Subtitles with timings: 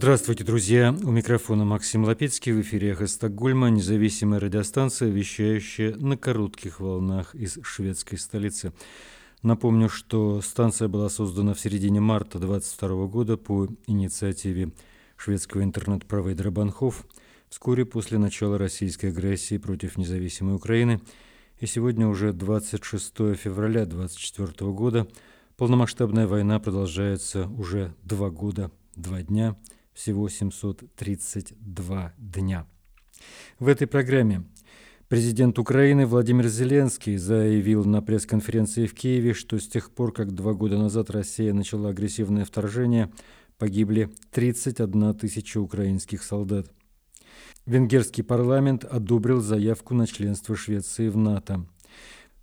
[0.00, 0.94] Здравствуйте, друзья!
[1.02, 7.58] У микрофона Максим Лапецкий в эфире «Эхо Стокгольма», независимая радиостанция, вещающая на коротких волнах из
[7.64, 8.72] шведской столицы.
[9.42, 14.70] Напомню, что станция была создана в середине марта 2022 года по инициативе
[15.16, 17.04] шведского интернет-провайдера Банхов
[17.48, 21.00] вскоре после начала российской агрессии против независимой Украины.
[21.58, 25.08] И сегодня уже 26 февраля 2024 года
[25.56, 29.56] полномасштабная война продолжается уже два года, два дня,
[29.98, 32.66] всего 732 дня.
[33.58, 34.44] В этой программе
[35.08, 40.52] Президент Украины Владимир Зеленский заявил на пресс-конференции в Киеве, что с тех пор, как два
[40.52, 43.10] года назад Россия начала агрессивное вторжение,
[43.56, 46.70] погибли 31 тысяча украинских солдат.
[47.64, 51.66] Венгерский парламент одобрил заявку на членство Швеции в НАТО.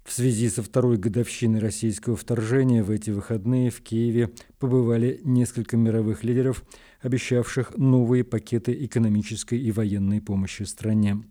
[0.06, 6.24] В связи со второй годовщиной российского вторжения в эти выходные в Киеве побывали несколько мировых
[6.24, 6.64] лидеров,
[7.06, 11.24] обещавших новые пакеты экономической и военной помощи стране.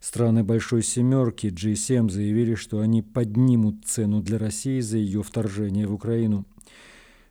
[0.00, 5.94] Страны Большой Семерки G7 заявили, что они поднимут цену для России за ее вторжение в
[5.94, 6.44] Украину.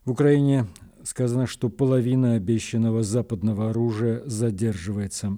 [0.05, 0.67] В Украине
[1.03, 5.37] сказано, что половина обещанного западного оружия задерживается.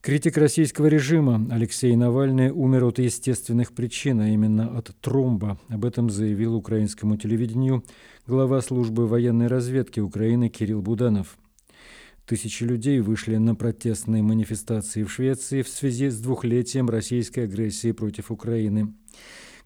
[0.00, 5.58] Критик российского режима Алексей Навальный умер от естественных причин, а именно от тромба.
[5.68, 7.84] Об этом заявил украинскому телевидению
[8.28, 11.38] глава службы военной разведки Украины Кирилл Буданов.
[12.26, 18.30] Тысячи людей вышли на протестные манифестации в Швеции в связи с двухлетием российской агрессии против
[18.30, 18.92] Украины.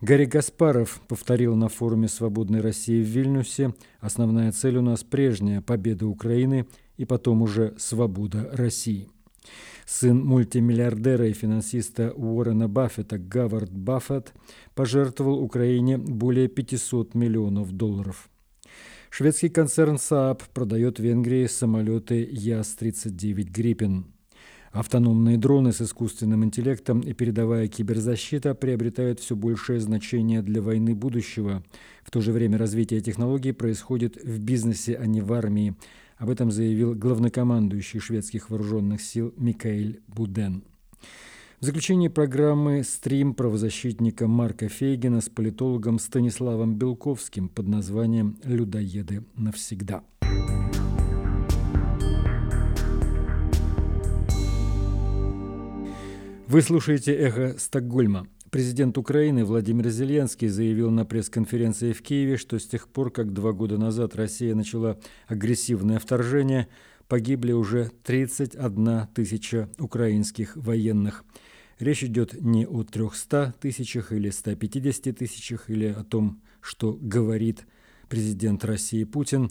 [0.00, 6.06] Гарри Гаспаров повторил на форуме «Свободной России» в Вильнюсе «Основная цель у нас прежняя– победа
[6.06, 9.08] Украины и потом уже свобода России».
[9.86, 14.32] Сын мультимиллиардера и финансиста Уоррена Баффета Гавард Баффет
[14.76, 18.28] пожертвовал Украине более 500 миллионов долларов.
[19.14, 24.06] Шведский концерн Saab продает Венгрии самолеты Яс-39 «Гриппен».
[24.70, 31.62] Автономные дроны с искусственным интеллектом и передовая киберзащита приобретают все большее значение для войны будущего.
[32.02, 35.76] В то же время развитие технологий происходит в бизнесе, а не в армии.
[36.16, 40.64] Об этом заявил главнокомандующий шведских вооруженных сил Микаэль Буден.
[41.62, 50.02] В заключении программы стрим правозащитника Марка Фейгина с политологом Станиславом Белковским под названием «Людоеды навсегда».
[56.48, 58.26] Вы слушаете «Эхо Стокгольма».
[58.50, 63.52] Президент Украины Владимир Зеленский заявил на пресс-конференции в Киеве, что с тех пор, как два
[63.52, 64.98] года назад Россия начала
[65.28, 66.66] агрессивное вторжение,
[67.06, 71.24] погибли уже 31 тысяча украинских военных–
[71.82, 77.66] Речь идет не о 300 тысячах или 150 тысячах, или о том, что говорит
[78.08, 79.50] президент России Путин,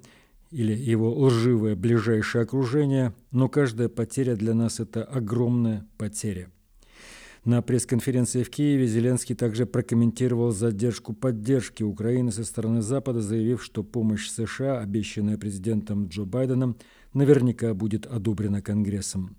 [0.49, 6.49] или его лживое ближайшее окружение, но каждая потеря для нас– это огромная потеря.
[7.43, 13.83] На пресс-конференции в Киеве Зеленский также прокомментировал задержку поддержки Украины со стороны Запада, заявив, что
[13.83, 16.77] помощь США, обещанная президентом Джо Байденом,
[17.13, 19.35] наверняка будет одобрена Конгрессом.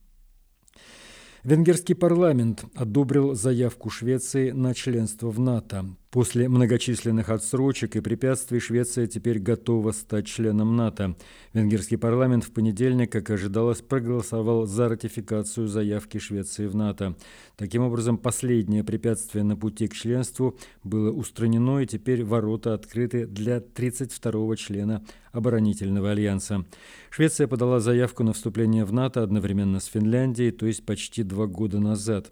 [1.45, 5.87] Венгерский парламент одобрил заявку Швеции на членство в НАТО.
[6.13, 11.17] После многочисленных отсрочек и препятствий Швеция теперь готова стать членом НАТО.
[11.53, 17.17] Венгерский парламент в понедельник, как ожидалось, проголосовал за ратификацию заявки Швеции в НАТО.
[17.57, 23.57] Таким образом, последнее препятствие на пути к членству было устранено, и теперь ворота открыты для
[23.57, 26.65] 32-го члена оборонительного альянса.
[27.11, 31.81] Швеция подала заявку на вступление в НАТО одновременно с Финляндией, то есть почти два года
[31.81, 32.31] назад.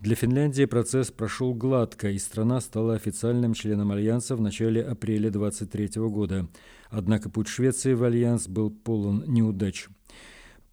[0.00, 6.02] Для Финляндии процесс прошел гладко, и страна стала официальным членом Альянса в начале апреля 2023
[6.02, 6.48] года.
[6.90, 9.88] Однако путь Швеции в Альянс был полон неудач.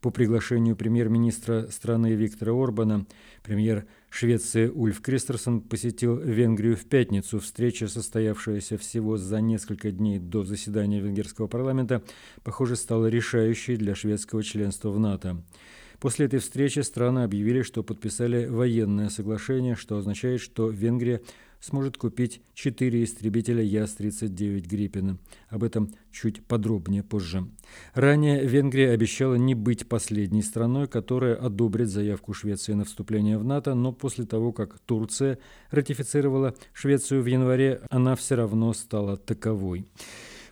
[0.02, 3.06] По приглашению премьер-министра страны Виктора Орбана,
[3.44, 7.40] премьер Швеции Ульф Кристерсон посетил Венгрию в пятницу.
[7.40, 12.04] Встреча, состоявшаяся всего за несколько дней до заседания венгерского парламента,
[12.44, 15.42] похоже, стала решающей для шведского членства в НАТО.
[16.02, 21.22] После этой встречи страны объявили, что подписали военное соглашение, что означает, что Венгрия
[21.62, 25.18] сможет купить четыре истребителя Яс-39 «Гриппена».
[25.48, 27.48] Об этом чуть подробнее позже.
[27.94, 33.76] Ранее Венгрия обещала не быть последней страной, которая одобрит заявку Швеции на вступление в НАТО,
[33.76, 35.38] но после того, как Турция
[35.70, 39.86] ратифицировала Швецию в январе, она все равно стала таковой.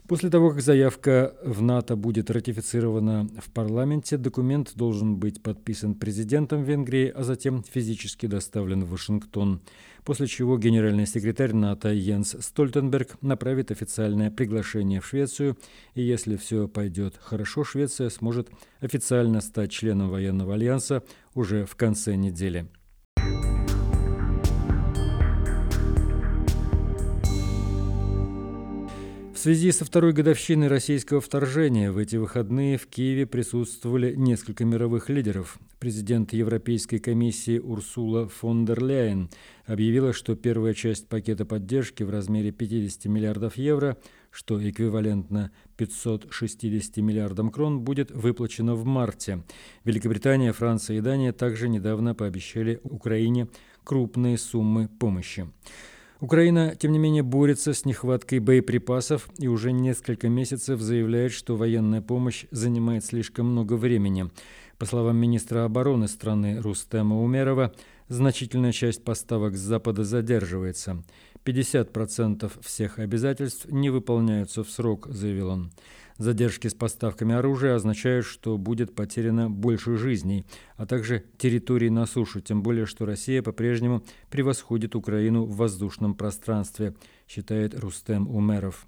[0.09, 6.63] После того, как заявка в НАТО будет ратифицирована в парламенте, документ должен быть подписан президентом
[6.63, 9.61] Венгрии, а затем физически доставлен в Вашингтон,
[10.03, 15.57] после чего генеральный секретарь НАТО Йенс Стольтенберг направит официальное приглашение в Швецию,
[15.95, 18.49] и если все пойдет хорошо, Швеция сможет
[18.79, 21.03] официально стать членом военного альянса
[21.33, 22.67] уже в конце недели.
[29.39, 35.07] В связи со второй годовщиной российского вторжения в эти выходные в Киеве присутствовали несколько мировых
[35.07, 35.59] лидеров.
[35.79, 39.29] Президент Европейской комиссии Урсула фон дер Ляйен
[39.69, 43.97] объявила, что первая часть пакета поддержки в размере 50 миллиардов евро,
[44.31, 49.43] что эквивалентно 560 миллиардам крон, будет выплачена в марте.
[49.85, 53.47] Великобритания, Франция и Дания также недавно пообещали Украине
[53.83, 55.47] крупные суммы помощи.
[56.19, 62.01] Украина, тем не менее, борется с нехваткой боеприпасов и уже несколько месяцев заявляет, что военная
[62.01, 64.29] помощь занимает слишком много времени.
[64.79, 67.73] По словам министра обороны страны Рустема Умерова,
[68.09, 71.03] значительная часть поставок с Запада задерживается.
[71.45, 75.71] 50% всех обязательств не выполняются в срок, заявил он.
[76.17, 80.45] Задержки с поставками оружия означают, что будет потеряно больше жизней,
[80.75, 86.93] а также территорий на суше, тем более, что Россия по-прежнему превосходит Украину в воздушном пространстве,
[87.25, 88.85] считает Рустем Умеров.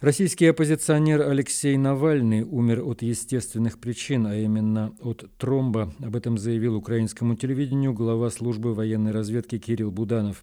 [0.00, 5.92] Российский оппозиционер Алексей Навальный умер от естественных причин, а именно от тромба.
[6.02, 10.42] Об этом заявил украинскому телевидению глава службы военной разведки Кирилл Буданов.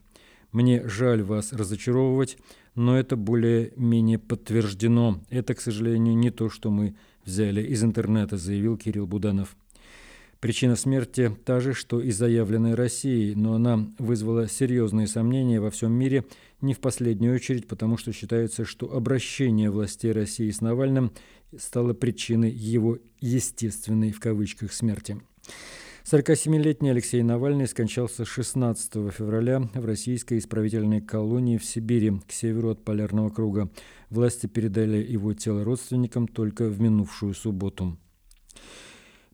[0.52, 2.38] «Мне жаль вас разочаровывать,
[2.76, 5.24] но это более-менее подтверждено.
[5.32, 6.96] Это, к сожалению, не то, что мы
[7.26, 9.58] взяли из интернета, заявил Кирилл Буданов.
[10.40, 15.94] Причина смерти та же, что и заявленная Россией, но она вызвала серьезные сомнения во всем
[15.94, 16.26] мире,
[16.62, 21.12] не в последнюю очередь, потому что считается, что обращение властей России с Навальным
[21.58, 25.22] стало причиной его «естественной» в кавычках смерти.
[26.10, 32.86] 47-летний Алексей Навальный скончался 16 февраля в российской исправительной колонии в Сибири, к северу от
[32.86, 33.70] Полярного круга.
[34.10, 37.98] Власти передали его тело родственникам только в минувшую субботу.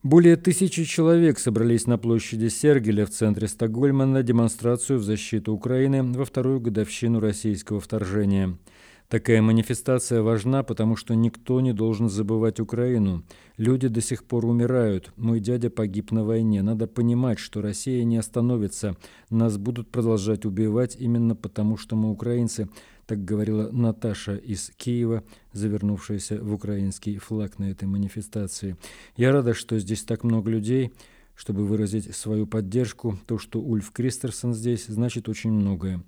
[0.04, 6.02] Более тысячи человек собрались на площади Сергеля в центре Стокгольма на демонстрацию в защиту Украины
[6.02, 8.58] во вторую годовщину российского вторжения–
[9.08, 13.22] Такая манифестация важна, потому что никто не должен забывать Украину.
[13.58, 15.12] Люди до сих пор умирают.
[15.16, 16.62] Мой дядя погиб на войне.
[16.62, 18.96] Надо понимать, что Россия не остановится.
[19.28, 22.68] Нас будут продолжать убивать именно потому, что мы украинцы.
[23.06, 28.76] Так говорила Наташа из Киева, завернувшаяся в украинский флаг на этой манифестации.
[29.16, 30.92] Я рада, что здесь так много людей
[31.36, 33.18] чтобы выразить свою поддержку.
[33.26, 36.00] То, что Ульф Кристерсон здесь, значит очень многое.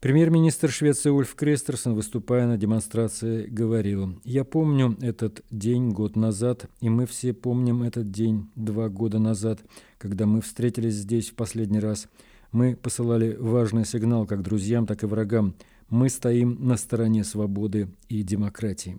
[0.00, 6.88] Премьер-министр Швеции Ульф Крестерсон, выступая на демонстрации, говорил, «Я помню этот день год назад, и
[6.88, 9.60] мы все помним этот день два года назад,
[9.98, 12.08] когда мы встретились здесь в последний раз.
[12.50, 15.54] Мы посылали важный сигнал как друзьям, так и врагам.
[15.92, 18.98] Мы стоим на стороне свободы и демократии».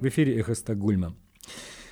[0.00, 1.14] В эфире «Эхо Стокгольма».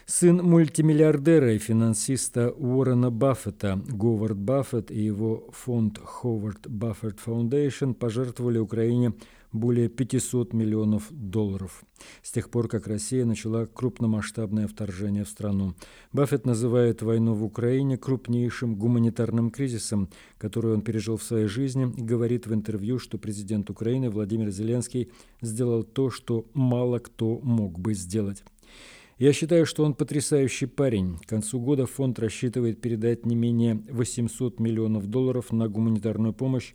[0.04, 8.58] Сын мультимиллиардера и финансиста Уоррена Баффета, Говард Баффет и его фонд Ховард Баффет Foundation пожертвовали
[8.58, 9.14] Украине
[9.52, 11.84] более 500 миллионов долларов
[12.22, 15.75] с тех пор, как Россия начала крупномасштабное вторжение в страну.
[16.12, 20.08] Баффет называет войну в Украине крупнейшим гуманитарным кризисом,
[20.38, 25.10] который он пережил в своей жизни, и говорит в интервью, что президент Украины Владимир Зеленский
[25.41, 28.43] сделал то, что мало кто мог бы сделать.
[29.19, 31.17] Я считаю, что он потрясающий парень.
[31.19, 36.72] К концу года фонд рассчитывает передать не менее 800 миллионов долларов на гуманитарную помощь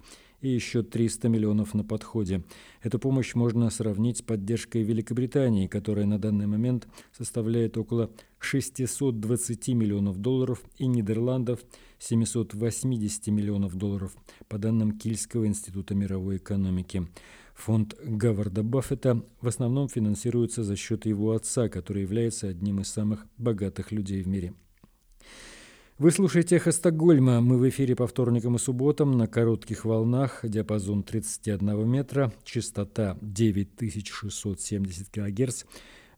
[0.47, 2.43] и еще 300 миллионов на подходе.
[2.81, 10.17] Эту помощь можно сравнить с поддержкой Великобритании, которая на данный момент составляет около 620 миллионов
[10.17, 11.59] долларов, и Нидерландов
[11.99, 14.15] 780 миллионов долларов,
[14.47, 17.07] по данным Кильского института мировой экономики.
[17.55, 23.25] Фонд Гаварда Баффета в основном финансируется за счет его отца, который является одним из самых
[23.37, 24.53] богатых людей в мире.
[25.99, 27.41] Вы слушаете «Эхо Стокгольма».
[27.41, 35.09] Мы в эфире по вторникам и субботам на коротких волнах, диапазон 31 метра, частота 9670
[35.09, 35.63] кГц,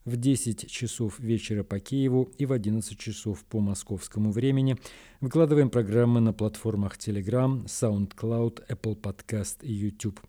[0.04, 4.76] в 10 часов вечера по Киеву и в 11 часов по московскому времени.
[5.22, 10.20] Выкладываем программы на платформах Telegram, SoundCloud, Apple Podcast и YouTube.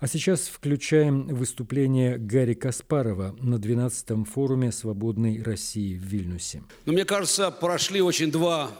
[0.00, 6.62] А сейчас включаем выступление Гарри Каспарова на 12-м форуме «Свободной России» в Вильнюсе.
[6.86, 8.70] Ну, мне кажется, прошли очень два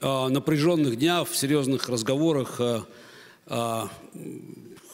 [0.00, 2.80] э, напряженных днях, в серьезных разговорах, э,
[3.46, 3.82] э,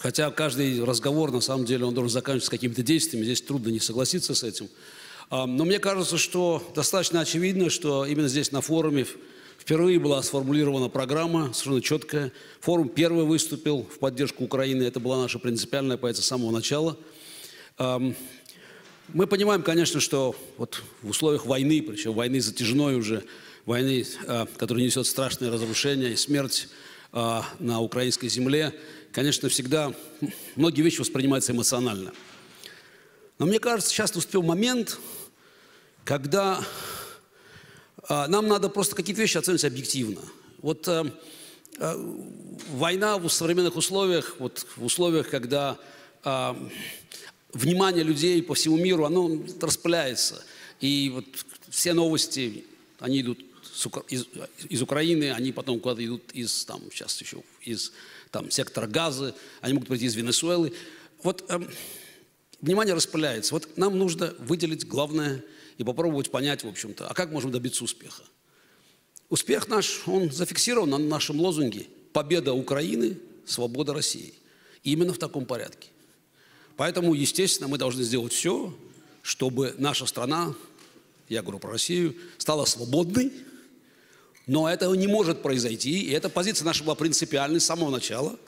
[0.00, 4.34] хотя каждый разговор, на самом деле, он должен заканчиваться какими-то действиями, здесь трудно не согласиться
[4.34, 4.66] с этим.
[5.30, 9.06] Э, но мне кажется, что достаточно очевидно, что именно здесь на форуме
[9.62, 12.32] впервые была сформулирована программа, совершенно четкая.
[12.62, 16.98] Форум первый выступил в поддержку Украины, это была наша принципиальная позиция с самого начала.
[17.78, 18.16] Эм,
[19.06, 23.22] мы понимаем, конечно, что вот в условиях войны, причем войны затяжной уже,
[23.64, 26.68] войны, э, которая несет страшные разрушения и смерть
[27.12, 28.74] э, на украинской земле,
[29.12, 29.94] конечно, всегда
[30.56, 32.12] многие вещи воспринимаются эмоционально.
[33.38, 34.98] Но мне кажется, сейчас наступил момент,
[36.04, 36.64] когда
[38.08, 40.20] нам надо просто какие-то вещи оценивать объективно.
[40.58, 40.88] Вот
[42.70, 45.78] война в современных условиях, вот в условиях, когда
[47.52, 50.44] внимание людей по всему миру, оно распыляется.
[50.80, 51.24] И вот
[51.68, 52.64] все новости,
[52.98, 53.38] они идут
[54.08, 54.26] из,
[54.68, 57.92] из Украины, они потом куда-то идут из, там, сейчас еще, из
[58.30, 60.72] там, сектора газа, они могут прийти из Венесуэлы.
[61.22, 61.68] Вот эм,
[62.60, 63.54] внимание распыляется.
[63.54, 65.42] Вот нам нужно выделить главное
[65.82, 68.22] и попробовать понять, в общем-то, а как можем добиться успеха.
[69.28, 74.32] Успех наш, он зафиксирован на нашем лозунге «Победа Украины, свобода России».
[74.84, 75.88] И именно в таком порядке.
[76.76, 78.74] Поэтому, естественно, мы должны сделать все,
[79.22, 80.54] чтобы наша страна,
[81.28, 83.32] я говорю про Россию, стала свободной,
[84.46, 88.38] но этого не может произойти, и эта позиция наша была принципиальной с самого начала.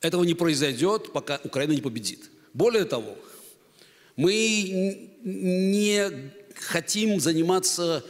[0.00, 2.30] Этого не произойдет, пока Украина не победит.
[2.54, 3.16] Более того,
[4.16, 8.04] мы не хотим заниматься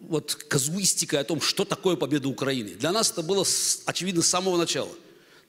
[0.00, 2.70] вот казуистикой о том, что такое победа Украины.
[2.70, 3.44] Для нас это было
[3.86, 4.90] очевидно с самого начала.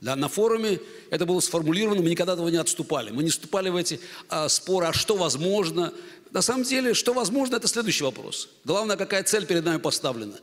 [0.01, 0.79] Да, на форуме
[1.09, 3.11] это было сформулировано, мы никогда этого не отступали.
[3.11, 5.93] Мы не вступали в эти а, споры, а что возможно.
[6.31, 8.49] На самом деле, что возможно, это следующий вопрос.
[8.65, 10.37] Главное, какая цель перед нами поставлена.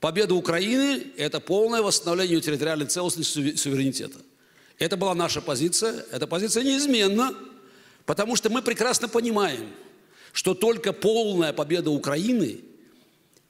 [0.00, 4.18] Победа Украины– это полное восстановление территориальной целостности суверенитета.
[4.78, 7.34] Это была наша позиция, эта позиция неизменна,
[8.06, 9.70] потому что мы прекрасно понимаем,
[10.32, 12.60] что только полная победа Украины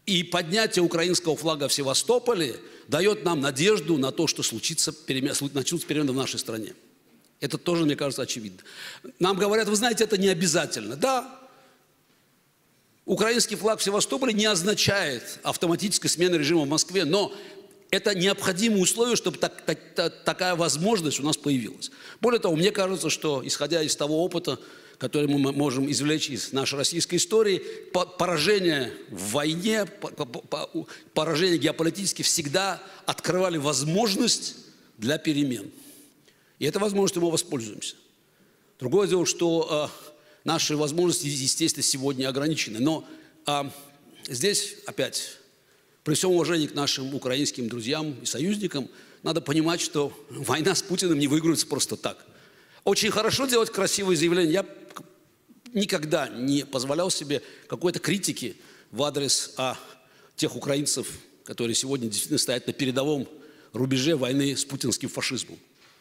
[0.06, 2.56] и поднятие украинского флага в Севастополе–
[2.88, 6.75] дает нам надежду на то, что случится перемен, начнутся перемены в нашей стране.
[7.40, 8.61] Это тоже, мне кажется, очевидно.
[9.18, 10.97] Нам говорят, вы знаете, это не обязательно.
[10.97, 11.40] Да,
[13.04, 17.32] украинский флаг в Севастополе не означает автоматической смены режима в Москве, но
[17.92, 21.90] это необходимое условие, чтобы так, так, такая возможность у нас появилась.
[22.22, 24.58] Более того, мне кажется, что, исходя из того опыта,
[24.96, 29.84] который мы можем извлечь из нашей российской истории, поражение в войне,
[31.12, 34.56] поражение геополитически всегда открывали возможность
[34.96, 35.70] для перемен.
[36.58, 37.96] И этой возможностью мы воспользуемся.
[38.78, 40.08] Другое дело, что э,
[40.44, 42.78] наши возможности, естественно, сегодня ограничены.
[42.78, 43.06] Но
[43.46, 43.64] э,
[44.28, 45.37] здесь опять,
[46.04, 48.88] при всем уважении к нашим украинским друзьям и союзникам,
[49.23, 52.25] надо понимать, что война с Путиным не выигрывается просто так.
[52.85, 54.52] Очень хорошо делать красивые заявления.
[54.52, 54.66] Я
[55.73, 58.56] никогда не позволял себе какой-то критики
[58.90, 59.78] в адрес а,
[60.35, 61.09] тех украинцев,
[61.44, 63.28] которые сегодня действительно стоят на передовом
[63.73, 65.59] рубеже войны с путинским фашизмом.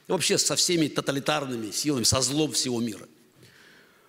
[0.07, 3.07] И вообще со всеми тоталитарными силами, со злом всего мира.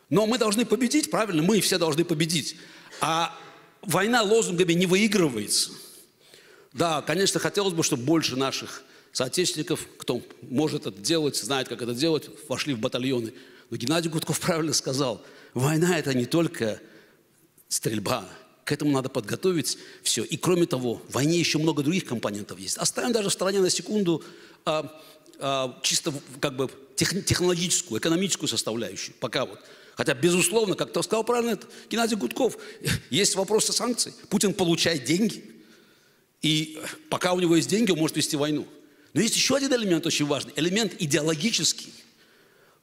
[0.09, 2.57] Но мы должны победить, правильно, мы все должны победить.
[3.01, 3.39] А
[3.83, 5.71] война лозунгами не выигрывается.
[6.73, 11.95] Да, конечно, хотелось бы, чтобы больше наших соотечественников, кто может это делать, знает, как это
[11.95, 13.35] делать, вошли в батальоны.
[13.71, 15.23] Но Геннадий Гудков правильно сказал–
[15.55, 16.81] Война– это не только
[17.69, 18.29] стрельба.
[18.65, 20.25] К этому надо подготовить все.
[20.25, 22.79] И кроме того, в войне еще много других компонентов есть.
[22.79, 24.25] Оставим даже в стороне на секунду
[24.65, 25.03] а,
[25.39, 29.15] а, чисто как бы тех, технологическую, экономическую составляющую.
[29.21, 29.61] Пока вот.
[29.97, 31.59] Хотя, безусловно, как то сказал правильно
[31.91, 32.57] Геннадий Гудков,
[33.11, 34.15] есть вопросы санкций.
[34.29, 35.45] Путин получает деньги.
[36.41, 38.67] И пока у него есть деньги, он может вести войну.
[39.13, 40.53] Но есть еще один элемент очень важный.
[40.57, 41.93] Элемент идеологический.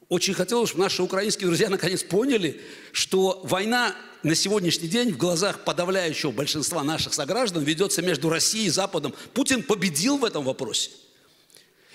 [0.08, 2.62] Очень хотелось, чтобы наши украинские друзья наконец поняли,
[2.92, 8.70] что война на сегодняшний день в глазах подавляющего большинства наших сограждан ведется между Россией и
[8.70, 9.14] Западом.
[9.34, 10.92] Путин победил в этом вопросе.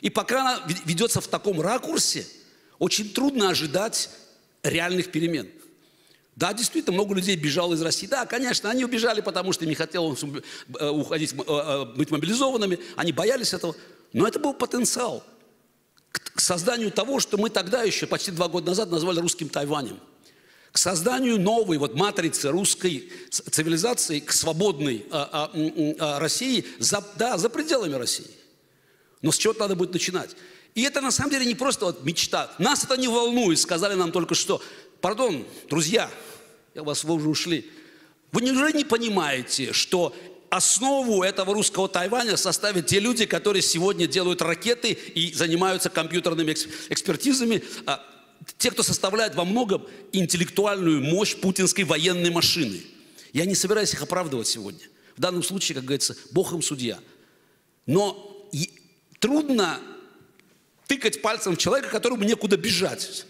[0.01, 2.27] И пока она ведется в таком ракурсе,
[2.79, 4.11] очень трудно ожидать
[4.65, 5.49] реальных перемен.
[6.37, 8.09] Да, действительно, много людей бежало из России.
[8.09, 10.03] Да, конечно, они убежали, потому что не хотели
[10.81, 13.77] э, уходить, э, быть мобилизованными, они боялись этого.
[14.13, 15.23] Но это был потенциал
[16.11, 20.01] к созданию того, что мы тогда еще, почти два года назад, назвали русским Тайванем.
[20.73, 27.39] К созданию новой вот матрицы русской цивилизации, к свободной а, а, а, России, за, да,
[27.39, 28.31] за пределами России.
[29.23, 30.35] Но с чего надо будет начинать?
[30.75, 32.53] И это на самом деле не просто вот мечта.
[32.59, 34.61] Нас это не волнует, сказали нам только что.
[35.01, 36.11] Пардон, друзья,
[36.75, 37.71] я вас вы уже ушли.
[38.33, 40.15] Вы неужели не понимаете, что
[40.51, 46.57] основу этого русского Тайваня составят те люди, которые сегодня делают ракеты и занимаются компьютерными
[46.89, 48.05] экспертизами, а,
[48.59, 52.83] те, кто составляет во многом интеллектуальную мощь путинской военной машины.
[53.33, 54.85] Я не собираюсь их оправдывать сегодня.
[55.17, 56.99] В данном случае, как говорится, Бог им судья.
[57.87, 58.49] Но
[59.21, 59.81] трудно
[60.87, 63.27] тыкать пальцем в человека, которому некуда бежать.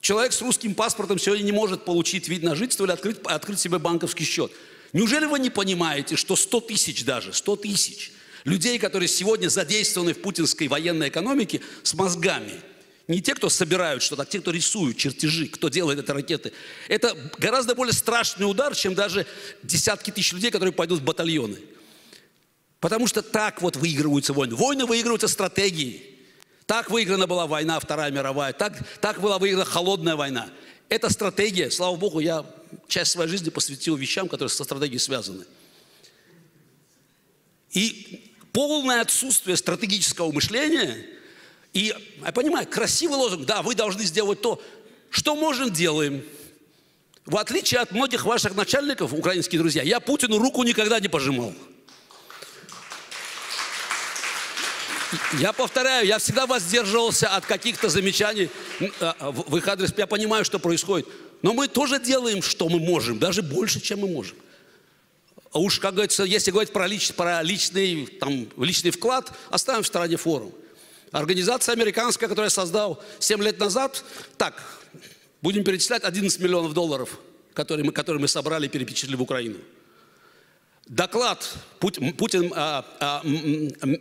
[0.00, 3.78] Человек с русским паспортом сегодня не может получить вид на жительство или открыть, открыть себе
[3.78, 4.52] банковский счет.
[4.92, 8.12] Неужели вы не понимаете, что 100 тысяч даже, 100 тысяч
[8.44, 12.52] людей, которые сегодня задействованы в путинской военной экономике с мозгами,
[13.08, 16.52] не те, кто собирают что-то, а те, кто рисуют чертежи, кто делает эти ракеты.
[16.88, 19.26] Это гораздо более страшный удар, чем даже
[19.62, 21.58] десятки тысяч людей, которые пойдут в батальоны.
[22.80, 24.54] Потому что так вот выигрываются войны.
[24.54, 26.17] Войны выигрываются стратегией.
[26.68, 30.50] Так выиграна была война Вторая мировая, так, так была выиграна холодная война.
[30.90, 31.70] Это стратегия.
[31.70, 32.44] Слава Богу, я
[32.88, 35.46] часть своей жизни посвятил вещам, которые со стратегией связаны.
[37.70, 41.06] И полное отсутствие стратегического мышления,
[41.72, 44.62] и, я понимаю, красивый лозунг, да, вы должны сделать то,
[45.08, 46.22] что можем, делаем.
[47.24, 51.54] В отличие от многих ваших начальников, украинские друзья, я Путину руку никогда не пожимал.
[55.38, 58.50] Я повторяю, я всегда воздерживался от каких-то замечаний
[59.00, 59.92] а, в их адрес.
[59.96, 61.06] Я понимаю, что происходит.
[61.42, 64.36] Но мы тоже делаем, что мы можем, даже больше, чем мы можем.
[65.52, 69.86] А уж, как говорится, если говорить про, лич, про личный, там, личный вклад, оставим в
[69.86, 70.52] стороне форум.
[71.10, 74.04] Организация американская, которую я создал 7 лет назад,
[74.36, 74.62] так,
[75.40, 77.18] будем перечислять 11 миллионов долларов,
[77.54, 79.56] которые мы, которые мы собрали и перепечатали в Украину.
[80.88, 81.46] Доклад
[81.80, 83.22] Путин, uh, uh,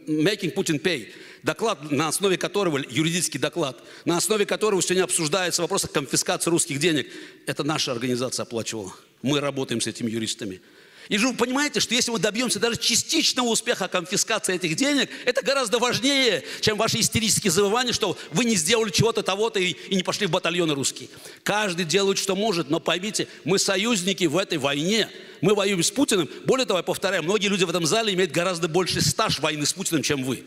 [0.08, 1.12] Making Putin Pay,
[1.44, 6.80] доклад, на основе которого, юридический доклад, на основе которого сегодня обсуждается вопрос о конфискации русских
[6.80, 7.08] денег,
[7.46, 8.94] это наша организация оплачивала.
[9.22, 10.62] Мы работаем с этими юристами.
[11.10, 15.42] И же вы понимаете, что если мы добьемся даже частичного успеха конфискации этих денег, это
[15.42, 20.04] гораздо важнее, чем ваши истерические завывания, что вы не сделали чего-то того-то и, и не
[20.04, 21.10] пошли в батальоны русские.
[21.44, 25.10] Каждый делает, что может, но поймите, мы союзники в этой войне.
[25.42, 26.30] Мы воюем с Путиным.
[26.46, 29.74] Более того, я повторяю, многие люди в этом зале имеют гораздо больше стаж войны с
[29.74, 30.46] Путиным, чем вы.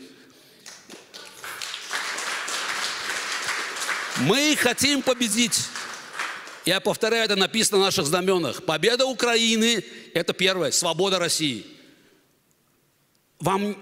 [4.19, 5.67] Мы хотим победить.
[6.65, 8.63] Я повторяю, это написано на наших знаменах.
[8.65, 11.65] Победа Украины– это первое, свобода России.
[13.39, 13.75] Вам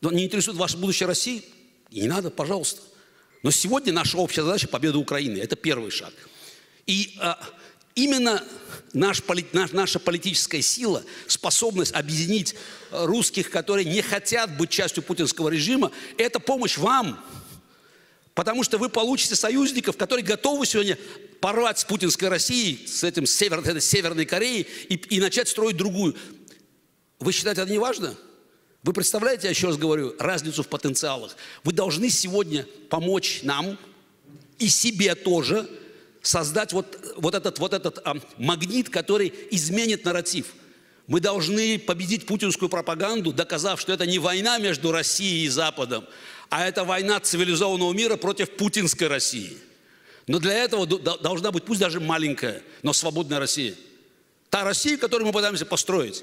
[0.00, 1.44] не интересует ваше будущее России?
[1.90, 2.80] Не надо, пожалуйста.
[3.42, 5.38] Но сегодня наша общая задача– победа Украины.
[5.38, 6.14] Это первый шаг.
[6.86, 7.38] И а,
[8.04, 8.44] именно
[8.92, 12.54] наш, наш, наша политическая сила, способность объединить
[12.90, 17.22] русских, которые не хотят быть частью путинского режима, это помощь вам–
[18.38, 20.96] Потому что вы получите союзников, которые готовы сегодня
[21.40, 26.14] порвать с путинской Россией, с этим север, этой Северной Кореей и, и начать строить другую.
[27.18, 28.14] Вы считаете это не важно?
[28.84, 31.34] Вы представляете, я еще раз говорю, разницу в потенциалах.
[31.64, 33.76] Вы должны сегодня помочь нам
[34.60, 35.68] и себе тоже
[36.22, 40.46] создать вот, вот этот, вот этот а, магнит, который изменит нарратив.
[41.06, 46.04] Мы должны победить путинскую пропаганду, доказав, что это не война между Россией и Западом,
[46.50, 49.56] а это война цивилизованного мира против путинской России.
[50.26, 53.74] Но для этого должна быть, пусть даже маленькая, но свободная Россия.
[54.50, 56.22] Та Россия, которую мы пытаемся построить.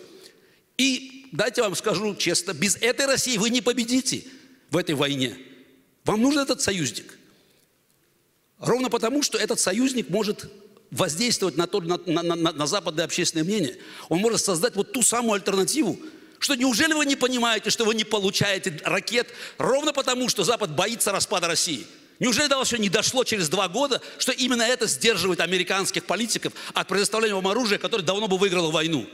[0.77, 4.23] И дайте вам скажу честно, без этой России вы не победите
[4.69, 5.36] в этой войне.
[6.03, 7.14] Вам нужен этот союзник.
[8.59, 10.49] Ровно потому, что этот союзник может
[10.91, 13.77] воздействовать на, то, на, на, на, на западное общественное мнение.
[14.09, 15.99] Он может создать вот ту самую альтернативу,
[16.39, 21.11] что неужели вы не понимаете, что вы не получаете ракет ровно потому, что Запад боится
[21.11, 21.85] распада России?
[22.19, 26.53] Неужели до вас еще не дошло через два года, что именно это сдерживает американских политиков
[26.73, 29.05] от предоставления вам оружия, которое давно бы выиграло войну?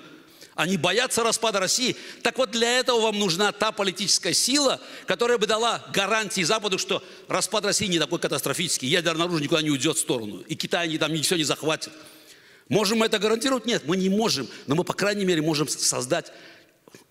[0.56, 1.96] Они боятся распада России.
[2.24, 7.04] Так вот, для этого вам нужна та политическая сила, которая бы дала гарантии Западу, что
[7.28, 8.88] распад России не такой катастрофический.
[8.90, 10.42] Ядерное оружие никуда не уйдет в сторону.
[10.48, 11.92] И Китай они там ничего не захватит.
[12.68, 13.66] Можем мы это гарантировать?
[13.66, 14.48] Нет, мы не можем.
[14.68, 16.32] Но мы, по крайней мере, можем создать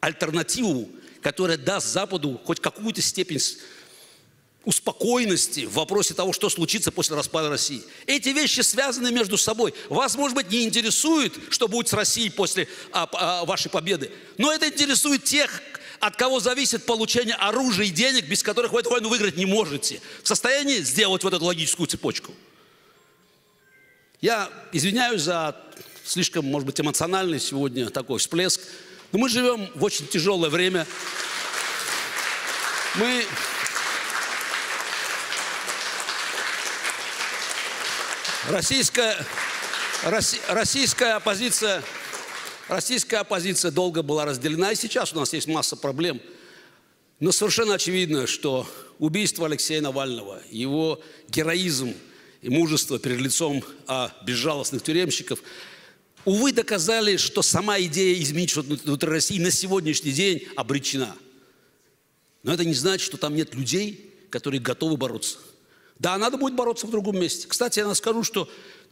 [0.01, 0.91] альтернативу,
[1.23, 3.39] которая даст Западу хоть какую-то степень
[4.65, 7.83] успокоенности в вопросе того, что случится после распада России.
[8.07, 9.73] Эти вещи связаны между собой.
[9.89, 14.53] Вас, может быть, не интересует, что будет с Россией после а, а, вашей победы, но
[14.53, 15.63] это интересует тех,
[15.99, 20.01] от кого зависит получение оружия и денег, без которых вы эту войну выиграть не можете.
[20.23, 22.35] В состоянии сделать вот эту логическую цепочку.
[24.21, 25.57] Я извиняюсь за
[26.05, 28.61] слишком, может быть, эмоциональный сегодня такой всплеск.
[29.13, 30.87] Но мы живем в очень тяжелое время.
[32.97, 33.25] Мы...
[38.49, 39.17] Российская,
[40.49, 41.83] российская оппозиция
[42.69, 46.21] Российская оппозиция долго была разделена, и сейчас у нас есть масса проблем.
[47.19, 48.65] Но совершенно очевидно, что
[49.01, 51.95] убийство Алексея Навального, его героизм
[52.43, 55.43] и мужество перед лицом а, безжалостных тюремщиков,
[56.25, 61.17] увы, доказали, что сама идея изменить что-то внутри России на сегодняшний день обречена.
[62.45, 65.39] Но это не значит, что там нет людей, которые готовы бороться.
[66.01, 67.47] Да, надо будет бороться в другом месте.
[67.47, 68.49] Кстати, я скажу, что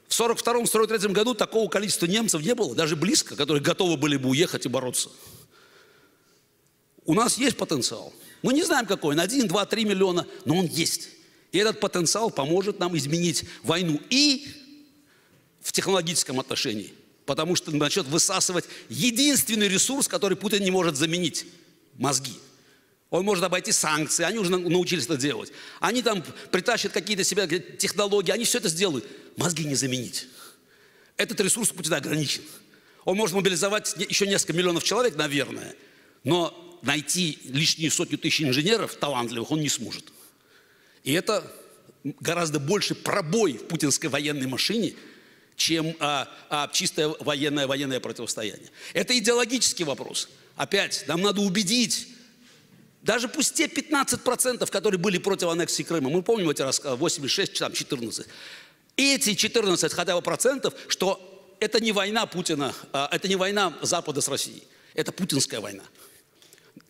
[0.09, 4.66] в 1942-1943 году такого количества немцев не было, даже близко, которые готовы были бы уехать
[4.66, 5.09] и бороться.
[7.07, 8.12] У нас есть потенциал.
[8.42, 11.09] Мы не знаем какой, на 1, 2, 3 миллиона, но он есть.
[11.51, 14.47] И этот потенциал поможет нам изменить войну и
[15.62, 16.92] в технологическом отношении.
[17.25, 21.47] Потому что начнет высасывать единственный ресурс, который Путин не может заменить–
[21.97, 22.35] мозги–
[23.11, 25.51] он может обойти санкции, они уже научились это делать.
[25.81, 29.07] Они там притащат какие-то себя технологии, они все это сделают.
[29.37, 30.27] Мозги не заменить.
[31.16, 32.42] Этот ресурс Путина ограничен.
[33.05, 35.75] Он может мобилизовать еще несколько миллионов человек, наверное,
[36.25, 40.12] но найти лишние сотню тысяч инженеров талантливых он не сможет.
[41.03, 41.51] И это
[42.05, 44.94] гораздо больше пробой в путинской военной машине,
[45.57, 48.71] чем а, а, чистое военное, военное противостояние.
[48.92, 50.29] Это идеологический вопрос.
[50.57, 52.09] Опять, нам надо убедить
[53.09, 57.73] даже пусть те 15%, которые были против аннексии Крыма, мы помним эти рассказы, 86, там
[57.73, 58.27] 14.
[58.99, 64.21] Эти 14 хотя бы процентов, что это не война Путина, а это не война Запада
[64.21, 65.85] с Россией, это путинская война.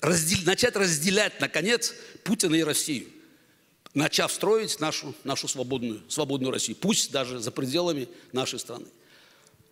[0.00, 3.07] Раздел, начать разделять, наконец, Путина и Россию,
[3.94, 8.87] начав строить нашу, нашу свободную, свободную Россию, пусть даже за пределами нашей страны.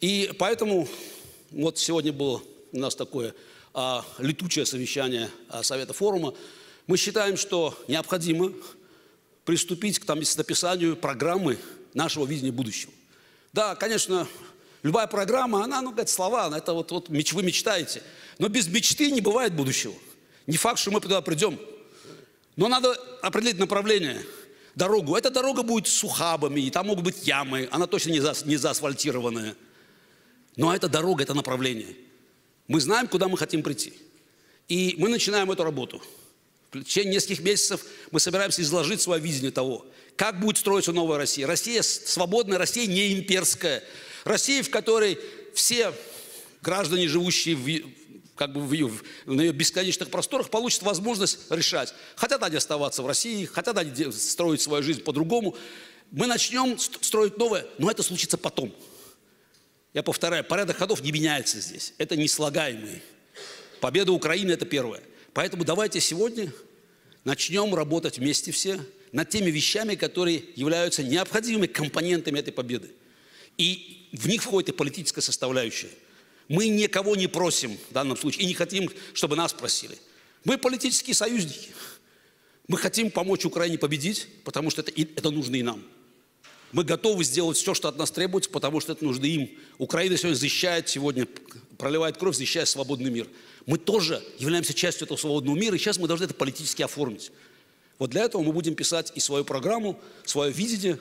[0.00, 0.88] И поэтому
[1.50, 3.34] вот сегодня было у нас такое
[4.18, 6.32] летучее совещание а, Совета форума,
[6.86, 8.52] мы считаем, что необходимо
[9.44, 11.58] приступить к там, написанию программы
[11.92, 12.90] нашего видения будущего.
[13.52, 14.26] Да, конечно,
[14.82, 18.02] любая программа, она, ну, говорит, слова, это вот, вот вы мечтаете.
[18.38, 19.94] Но без мечты не бывает будущего.
[20.46, 21.58] Не факт, что мы туда придем.
[22.56, 24.22] Но надо определить направление,
[24.74, 25.16] дорогу.
[25.16, 28.56] Эта дорога будет с ухабами, и там могут быть ямы, она точно не, за, не
[28.56, 29.54] заасфальтированная.
[30.56, 31.94] Но эта дорога, это направление–
[32.68, 33.94] мы знаем, куда мы хотим прийти.
[34.68, 36.02] И мы начинаем эту работу.
[36.72, 41.46] В течение нескольких месяцев мы собираемся изложить свое видение того, как будет строиться новая Россия.
[41.46, 43.82] Россия свободная, Россия не имперская.
[44.24, 45.18] Россия, в которой
[45.54, 45.92] все
[46.62, 47.92] граждане, живущие в,
[48.34, 48.90] как бы в ее,
[49.24, 51.94] на ее бесконечных просторах, получат возможность решать.
[52.16, 55.56] Хотят они оставаться в России, хотят они строить свою жизнь по-другому.
[56.10, 58.74] Мы начнем строить новое, но это случится потом.
[59.96, 61.94] Я повторяю, порядок ходов не меняется здесь.
[61.96, 63.00] Это неслагаемый.
[63.80, 65.00] Победа Украины– это первое.
[65.32, 66.52] Поэтому давайте сегодня
[67.24, 68.78] начнем работать вместе все
[69.12, 72.90] над теми вещами, которые являются необходимыми компонентами этой победы.
[73.56, 75.88] И в них входит и политическая составляющая.
[76.48, 79.96] Мы никого не просим в данном случае и не хотим, чтобы нас просили.
[80.44, 81.70] Мы политические союзники.
[82.68, 85.82] Мы хотим помочь Украине победить, потому что это, это нужно и нам.
[86.72, 89.50] Мы готовы сделать все, что от нас требуется, потому что это нужно им.
[89.78, 91.26] Украина сегодня защищает, сегодня
[91.78, 93.28] проливает кровь, защищая свободный мир.
[93.66, 97.30] Мы тоже являемся частью этого свободного мира, и сейчас мы должны это политически оформить.
[97.98, 100.98] Вот для этого мы будем писать и свою программу, свое видение.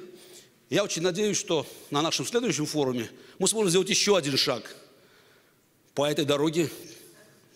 [0.69, 4.75] Я очень надеюсь, что на нашем следующем форуме мы сможем сделать еще один шаг
[5.93, 6.69] по этой дороге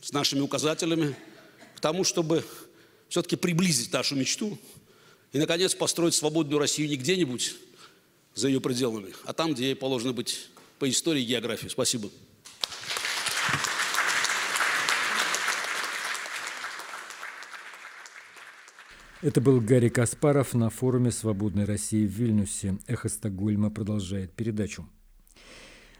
[0.01, 1.15] с нашими указателями
[1.75, 2.43] к тому, чтобы
[3.07, 4.57] все-таки приблизить нашу мечту
[5.31, 7.55] и, наконец, построить свободную Россию не где-нибудь,
[8.35, 11.67] за ее пределами, а там, где ей положено быть по истории и географии.
[11.67, 12.09] Спасибо.
[19.21, 22.79] Это был Гарри Каспаров на форуме «Свободной России» в Вильнюсе.
[22.87, 24.87] «Эхо Стокгольма» продолжает передачу.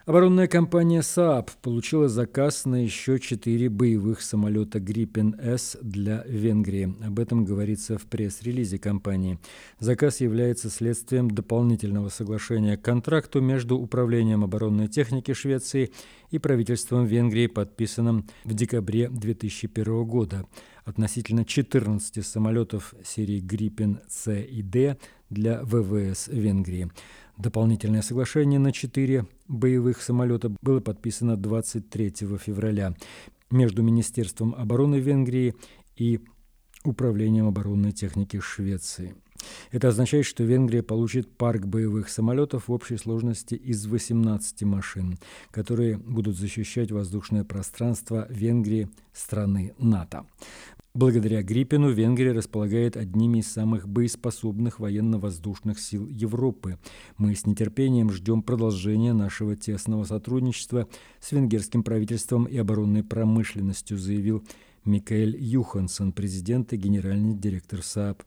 [0.10, 6.96] Оборонная компания Saab получила заказ на еще четыре боевых самолета Gripen-S для Венгрии.
[7.06, 9.38] Об этом говорится в пресс-релизе компании.
[9.80, 15.92] Заказ является следствием дополнительного соглашения к контракту между Управлением оборонной техники Швеции
[16.32, 20.48] и правительством Венгрии, подписанным в декабре 2001 года
[20.86, 24.98] относительно 14 самолетов серии Gripen C и D
[25.30, 26.90] для ВВС Венгрии.
[27.40, 32.94] Дополнительное соглашение на четыре боевых самолета было подписано 23 февраля
[33.50, 35.56] между Министерством обороны Венгрии
[35.96, 36.20] и
[36.84, 39.16] Управлением оборонной техники Швеции.
[39.72, 45.18] Это означает, что Венгрия получит парк боевых самолетов в общей сложности из 18 машин,
[45.52, 50.26] которые будут защищать воздушное пространство Венгрии, страны НАТО.
[50.96, 56.80] Благодаря Gripen у Венгрия располагает одними из самых боеспособных военно-воздушных сил Европы.
[57.18, 60.88] Мы с нетерпением ждем продолжения нашего тесного сотрудничества
[61.20, 64.44] с венгерским правительством и оборонной промышленностью, заявил
[64.84, 68.24] Микаэль Юханссон, президент и генеральный директор Saab.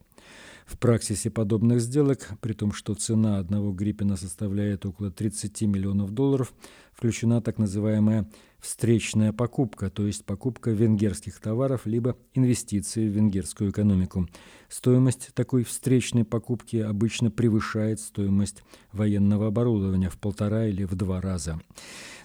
[0.64, 6.12] В практике подобных сделок, при том, что цена одного Gripen а составляет около 30 миллионов
[6.12, 6.55] долларов,
[6.92, 8.31] включена так называемая
[8.62, 14.29] встречная покупка, то есть покупка венгерских товаров либо инвестиции в венгерскую экономику.
[14.68, 21.61] Стоимость такой встречной покупки обычно превышает стоимость военного оборудования в полтора или в два раза.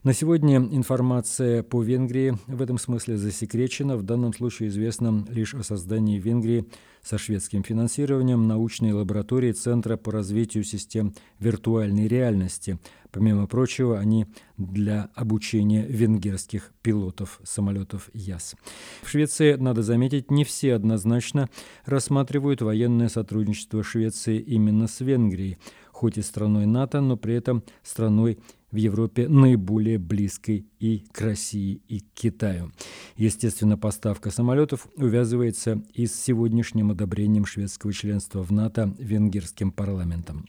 [0.04, 3.98] На сегодня информация по Венгрии в этом смысле засекречена.
[3.98, 6.68] В данном случае известно лишь о создании Венгрии
[7.04, 12.78] со шведским финансированием научной лаборатории Центра по развитию систем виртуальной реальности.
[13.18, 14.28] Помимо прочего, они
[14.58, 18.54] для обучения венгерских пилотов самолетов ЯС.
[19.02, 21.50] В Швеции, надо заметить, не все однозначно
[21.86, 25.58] рассматривают военное сотрудничество Швеции именно с Венгрией,
[25.92, 28.38] хоть и страной НАТО, но при этом страной
[28.70, 32.72] в Европе наиболее близкой и к России, и к Китаю.
[33.16, 40.48] Естественно, поставка самолетов увязывается и с сегодняшним одобрением шведского членства в НАТО венгерским парламентом.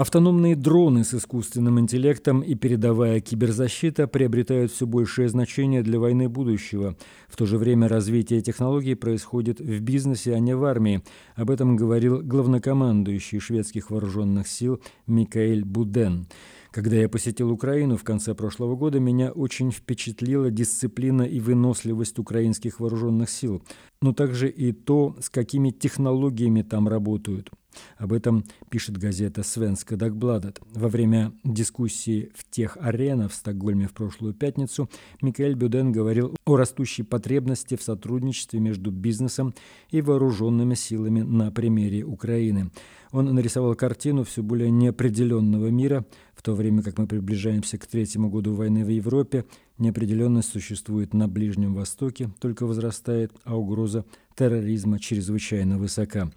[0.00, 6.96] Автономные дроны с искусственным интеллектом и передовая киберзащита приобретают все большее значение для войны будущего.
[7.28, 11.02] В то же время развитие технологий происходит в бизнесе, а не в армии.
[11.34, 16.28] Об этом говорил главнокомандующий шведских вооруженных сил Микаэль Буден.
[16.70, 22.80] Когда я посетил Украину в конце прошлого года, меня очень впечатлила дисциплина и выносливость украинских
[22.80, 23.62] вооруженных сил,
[24.00, 27.50] но также и то, с какими технологиями там работают.
[27.98, 30.60] Об этом пишет газета «Свенска Дагбладет».
[30.74, 34.88] Во время дискуссии в тех арена в Стокгольме в прошлую пятницу
[35.22, 39.54] Микаэль Бюден говорил о растущей потребности в сотрудничестве между бизнесом
[39.90, 42.70] и вооруженными силами на примере Украины.
[43.12, 46.04] Он нарисовал картину все более неопределенного мира,
[46.34, 49.44] в то время как мы приближаемся к третьему году войны в Европе,
[49.78, 54.04] неопределенность существует на Ближнем Востоке, только возрастает, а угроза
[54.40, 56.30] терроризма чрезвычайно высока.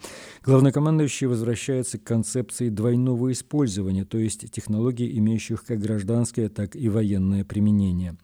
[0.43, 7.45] Главнокомандующий возвращается к концепции двойного использования, то есть технологий, имеющих как гражданское, так и военное
[7.45, 8.17] применение.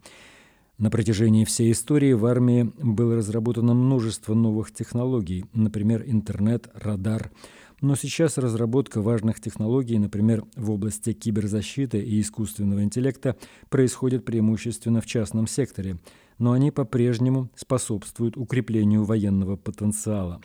[0.78, 7.32] На протяжении всей истории в армии было разработано множество новых технологий, например, интернет, радар–
[7.82, 13.38] но сейчас разработка важных технологий, например, в области киберзащиты и искусственного интеллекта,
[13.70, 15.98] происходит преимущественно в частном секторе,
[16.40, 20.42] но они по-прежнему способствуют укреплению военного потенциала.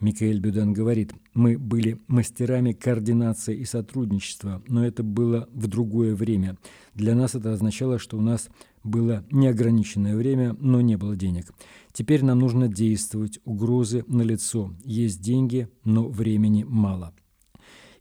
[0.00, 6.58] Микаэль Бюден говорит, мы были мастерами координации и сотрудничества, но это было в другое время.
[6.94, 8.48] Для нас это означало, что у нас
[8.82, 11.52] было неограниченное время, но не было денег.
[11.92, 17.14] Теперь нам нужно действовать, угрозы налицо, есть деньги, но времени мало.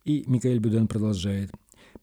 [0.04, 1.52] И Микаэль Бюден продолжает.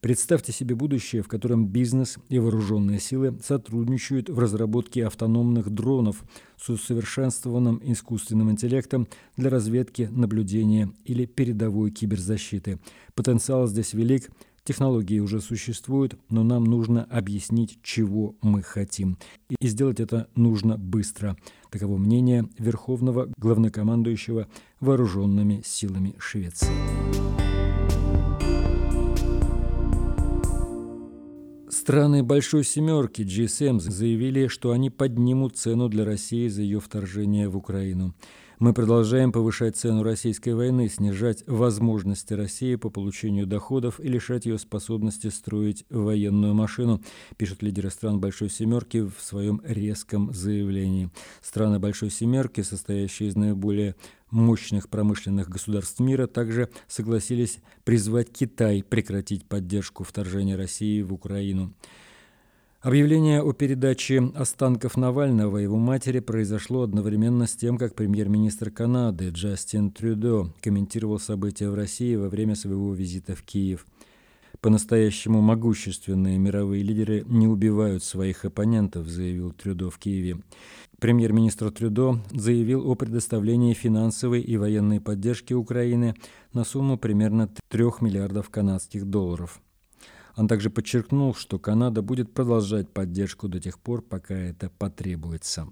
[0.01, 6.23] Представьте себе будущее, в котором бизнес и вооруженные силы сотрудничают в разработке автономных дронов
[6.57, 12.79] с усовершенствованным искусственным интеллектом для разведки, наблюдения или передовой киберзащиты.
[13.13, 14.29] Потенциал здесь велик,
[14.69, 19.17] Технологии уже существуют, но нам нужно объяснить, чего мы хотим.
[19.59, 21.37] И сделать это нужно быстро.
[21.71, 24.47] Таково мнение Верховного главнокомандующего
[24.79, 27.28] вооруженными силами Швеции.
[31.89, 37.57] Страны Большой Семерки GSM заявили, что они поднимут цену для России за ее вторжение в
[37.57, 38.13] Украину.
[38.59, 44.57] Мы продолжаем повышать цену российской войны, снижать возможности России по получению доходов и лишать ее
[44.57, 47.01] способности строить военную машину,
[47.37, 51.09] пишут лидеры стран Большой Семерки в своем резком заявлении.
[51.41, 53.95] Страны Большой Семерки, состоящие из наиболее
[54.29, 61.73] мощных промышленных государств мира также согласились призвать Китай прекратить поддержку вторжения России в Украину.
[62.81, 69.91] Объявление о передаче останков Навального его матери произошло одновременно с тем, как премьер-министр Канады Джастин
[69.91, 73.85] Трюдо комментировал события в России во время своего визита в Киев.
[74.61, 80.39] По-настоящему могущественные мировые лидеры не убивают своих оппонентов, заявил Трюдо в Киеве.
[81.01, 86.15] Премьер-министр Трюдо заявил о предоставлении финансовой и военной поддержки Украины
[86.53, 89.59] на сумму примерно 3 миллиардов канадских долларов.
[90.39, 95.67] Он также подчеркнул, что Канада будет продолжать поддержку до тех пор, пока это потребуется.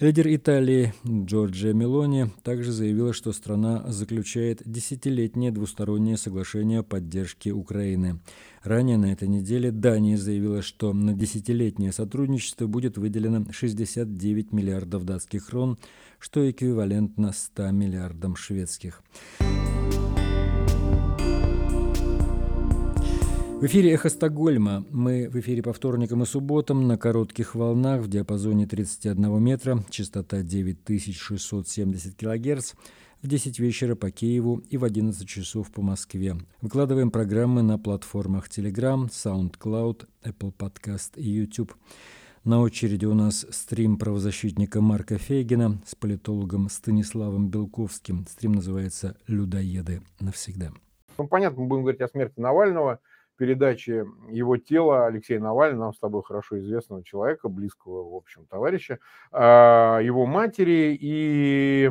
[0.00, 8.20] Лидер Италии Джорджия Мелони также заявила, что страна заключает десятилетнее двустороннее соглашение о поддержке Украины.
[8.62, 15.46] Ранее на этой неделе Дания заявила, что на десятилетнее сотрудничество будет выделено 69 миллиардов датских
[15.46, 15.78] крон,
[16.18, 19.02] что эквивалентно 100 миллиардам шведских.
[23.56, 24.84] В эфире «Эхо Стокгольма».
[24.90, 30.42] Мы в эфире по вторникам и субботам на коротких волнах в диапазоне 31 метра, частота
[30.42, 32.74] 9670 кГц,
[33.22, 36.36] в 10 вечера по Киеву и в 11 часов по Москве.
[36.60, 41.72] Выкладываем программы на платформах Telegram, SoundCloud, Apple Podcast и YouTube.
[42.44, 48.26] На очереди у нас стрим правозащитника Марка Фейгина с политологом Станиславом Белковским.
[48.28, 50.72] Стрим называется «Людоеды навсегда».
[51.16, 53.00] Ну, понятно, мы будем говорить о смерти Навального–
[53.36, 58.98] передачи его тела Алексея Навального, нам с тобой хорошо известного человека, близкого, в общем, товарища,
[59.32, 61.90] а, его матери и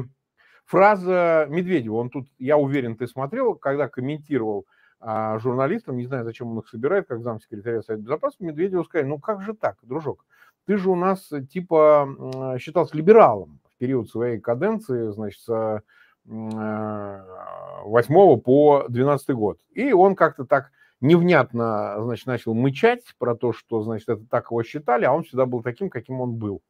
[0.66, 1.96] фраза Медведева.
[1.96, 4.66] Он тут, я уверен, ты смотрел, когда комментировал
[5.00, 9.20] а, журналистам, не знаю, зачем он их собирает, как замсекретаря Совета Безопасности, Медведеву сказали, ну
[9.20, 10.26] как же так, дружок,
[10.66, 15.82] ты же у нас типа считался либералом в период своей каденции, значит, с
[16.26, 19.60] 8 э, по 12 год.
[19.74, 20.72] И он как-то так
[21.06, 25.46] невнятно, значит, начал мычать про то, что, значит, это так его считали, а он всегда
[25.46, 26.62] был таким, каким он был.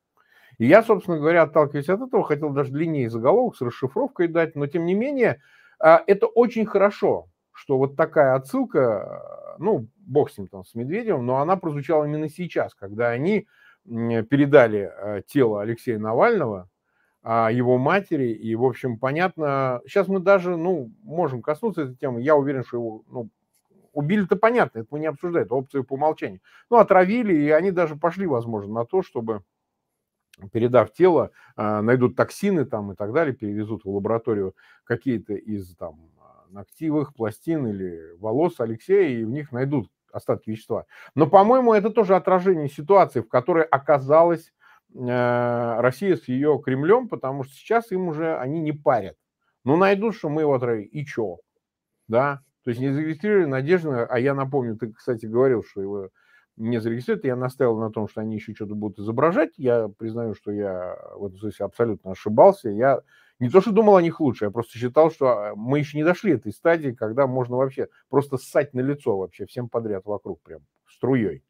[0.58, 4.68] И я, собственно говоря, отталкиваясь от этого, хотел даже длиннее заголовок с расшифровкой дать, но
[4.68, 5.42] тем не менее,
[5.80, 11.26] а, это очень хорошо, что вот такая отсылка, ну, бог с ним там, с Медведевым,
[11.26, 13.48] но она прозвучала именно сейчас, когда они
[13.86, 16.70] передали а, тело Алексея Навального,
[17.28, 22.22] а, его матери, и, в общем, понятно, сейчас мы даже, ну, можем коснуться этой темы,
[22.22, 23.30] я уверен, что его, ну,
[23.96, 26.42] Убили-то понятно, это мы не обсуждаем, это опция по умолчанию.
[26.70, 29.44] Ну, отравили, и они даже пошли, возможно, на то, чтобы
[30.52, 34.54] передав тело, а, найдут токсины там и так далее, перевезут в лабораторию
[34.84, 36.12] какие-то из там
[36.50, 40.86] ногтевых пластин или волос Алексея, и в них найдут остатки вещества.
[41.16, 44.54] Но, по-моему, это тоже отражение ситуации, в которой оказалась
[44.94, 49.18] э, Россия с ее Кремлем, потому что сейчас им уже они не парят.
[49.64, 51.40] Ну, найдут, что мы его отравили, и что?
[52.08, 56.10] Да, то есть не зарегистрировали Надежда, а я напомню, ты, кстати, говорил, что его
[56.58, 57.24] не зарегистрируют.
[57.24, 59.52] Я настаивал на том, что они еще что-то будут изображать.
[59.58, 62.70] Я признаю, что я в этом смысле абсолютно ошибался.
[62.70, 63.02] Я
[63.40, 66.04] не то, что думал о них лучше, я просто считал, что а, мы еще не
[66.04, 70.62] дошли этой стадии, когда можно вообще просто ссать на лицо вообще всем подряд вокруг, прям
[70.90, 71.44] струей.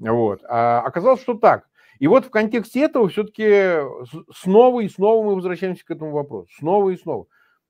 [0.00, 0.42] Вот.
[0.48, 1.68] А оказалось, что так.
[2.00, 3.86] И вот в контексте этого все-таки
[4.34, 6.48] снова и снова мы возвращаемся к этому вопросу.
[6.58, 7.26] Снова и снова.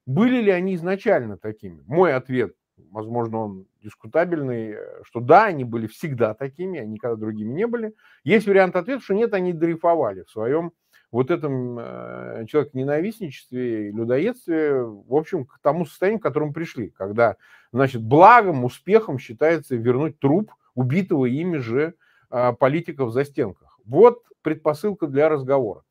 [0.06, 1.82] Были ли они изначально такими?
[1.86, 2.54] Мой ответ
[2.90, 7.94] возможно, он дискутабельный, э, что да, они были всегда такими, они никогда другими не были.
[8.24, 10.72] Есть вариант ответа, что нет, они дрейфовали в своем
[11.10, 17.36] вот этом э, человек-ненавистничестве и людоедстве, в общем, к тому состоянию, к которому пришли, когда,
[17.72, 21.94] значит, благом, успехом считается вернуть труп убитого ими же
[22.30, 23.78] э, политика в застенках.
[23.84, 25.82] Вот предпосылка для разговора.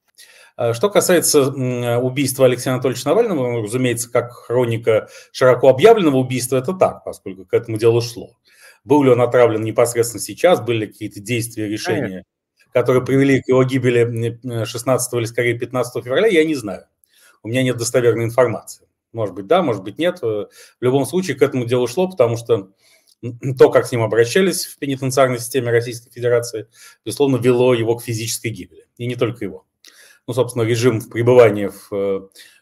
[0.57, 1.49] А что касается
[1.99, 7.53] убийства Алексея Анатольевича Навального, ну, разумеется, как хроника широко объявленного убийства, это так, поскольку к
[7.53, 8.37] этому делу шло.
[8.85, 12.23] Был ли он отравлен непосредственно сейчас, были ли какие-то действия, решения, Конечно.
[12.71, 16.85] которые привели к его гибели 16 или скорее 15 февраля, я не знаю.
[17.43, 18.87] У меня нет достоверной информации.
[19.11, 20.21] Может быть, да, может быть, нет.
[20.21, 20.49] В
[20.79, 22.71] любом случае к этому делу шло, потому что
[23.57, 26.67] то, как с ним обращались в пенитенциарной системе Российской Федерации,
[27.03, 28.85] безусловно, вело его к физической гибели.
[28.97, 29.65] И не только его
[30.27, 32.21] ну, собственно, режим пребывания в э,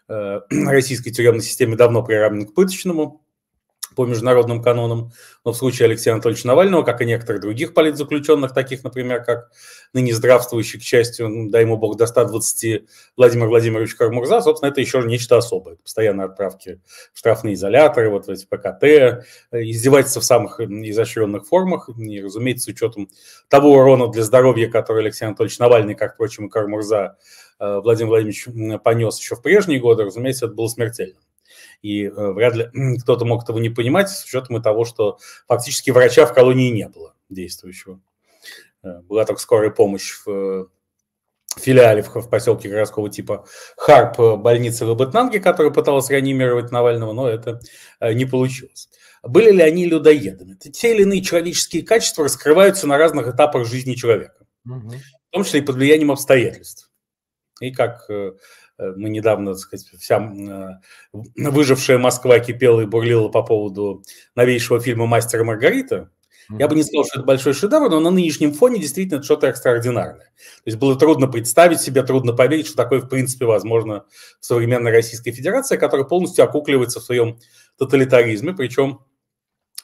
[0.10, 3.24] э, российской тюремной системе давно приравнен к пыточному
[3.96, 5.12] по международным канонам,
[5.46, 9.52] но в случае Алексея Анатольевича Навального, как и некоторых других политзаключенных, таких, например, как
[9.94, 14.82] ныне здравствующий, к счастью, ну, дай ему бог, до 120 Владимир Владимирович Кармурза, собственно, это
[14.82, 15.76] еще нечто особое.
[15.76, 16.82] Постоянные отправки
[17.14, 22.68] в штрафные изоляторы, вот эти ПКТ, э, издевательства в самых изощренных формах, и, разумеется, с
[22.70, 23.10] учетом
[23.48, 27.18] того урона для здоровья, который Алексей Анатольевич Навальный, как, впрочем, и Кармурза,
[27.60, 31.20] Владимир Владимирович понес еще в прежние годы, разумеется, это было смертельно
[31.84, 36.26] и э, вряд ли кто-то мог этого не понимать с учетом того, что фактически врача
[36.26, 38.00] в колонии не было действующего.
[38.84, 40.66] Э, была только скорая помощь в э,
[41.60, 43.46] филиале в, поселке городского типа
[43.78, 47.60] Харп больницы в Эбетнанге, которая пыталась реанимировать Навального, но это
[48.02, 48.90] не получилось.
[49.22, 50.56] Были ли они людоедами?
[50.56, 54.90] Те или иные человеческие качества раскрываются на разных этапах жизни человека, угу.
[54.90, 56.90] в том числе и под влиянием обстоятельств.
[57.68, 58.10] И как
[58.78, 64.04] Э, мы недавно, так сказать, вся э, выжившая Москва кипела и бурлила по поводу
[64.36, 66.10] новейшего фильма «Мастер и Маргарита»,
[66.50, 69.48] Я бы не сказал, что это большой шедевр, но на нынешнем фоне действительно это что-то
[69.48, 70.26] экстраординарное.
[70.26, 74.06] То есть было трудно представить себе, трудно поверить, что такое в принципе возможно
[74.42, 77.40] в современной Российской Федерации, которая полностью окукливается в своем
[77.78, 79.00] тоталитаризме, причем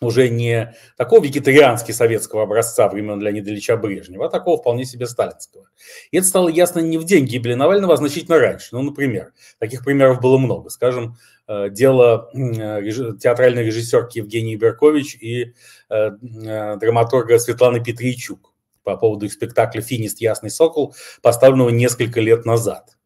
[0.01, 5.65] уже не такого вегетариански советского образца времен Леонида Ильича Брежнева, а такого вполне себе сталинского.
[6.11, 8.69] И это стало ясно не в день гибели Навального, а значительно раньше.
[8.71, 10.69] Ну, например, таких примеров было много.
[10.69, 12.81] Скажем, э, дело э,
[13.19, 15.53] театральной режиссерки Евгении Беркович и
[15.89, 20.21] э, драматурга Светланы Петричук по поводу их спектакля «Финист.
[20.21, 22.97] Ясный сокол», поставленного несколько лет назад.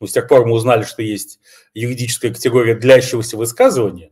[0.00, 1.38] Ну, с тех пор мы узнали, что есть
[1.74, 4.10] юридическая категория длящегося высказывания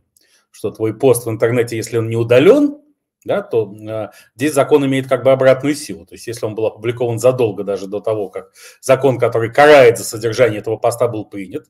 [0.51, 2.77] что твой пост в интернете, если он не удален,
[3.23, 6.05] да, то э, здесь закон имеет как бы обратную силу.
[6.05, 10.03] То есть если он был опубликован задолго даже до того, как закон, который карает за
[10.03, 11.67] содержание этого поста, был принят,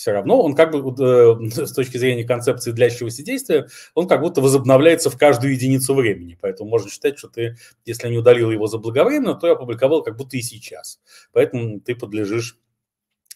[0.00, 4.40] все равно он как бы э, с точки зрения концепции длящегося действия, он как будто
[4.40, 6.38] возобновляется в каждую единицу времени.
[6.40, 10.36] Поэтому можно считать, что ты, если не удалил его заблаговременно, то и опубликовал как будто
[10.36, 11.00] и сейчас.
[11.32, 12.58] Поэтому ты подлежишь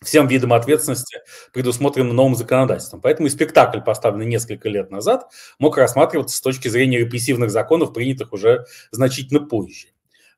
[0.04, 1.18] всем видам ответственности,
[1.52, 3.00] предусмотренным новым законодательством.
[3.00, 5.28] Поэтому и спектакль, поставленный несколько лет назад,
[5.58, 9.88] мог рассматриваться с точки зрения репрессивных законов, принятых уже значительно позже.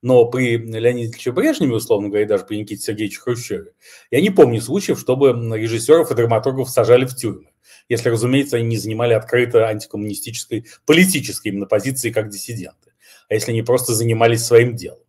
[0.02, 3.72] Но при Леониде Ильиче Брежневе, условно говоря, даже при Никите Сергеевиче Хрущеве,
[4.10, 7.50] я не помню случаев, чтобы режиссеров и драматургов сажали в тюрьмы.
[7.88, 12.92] Если, разумеется, они не занимали открыто антикоммунистической политической именно позиции как диссиденты.
[13.28, 15.00] А если они просто занимались своим делом.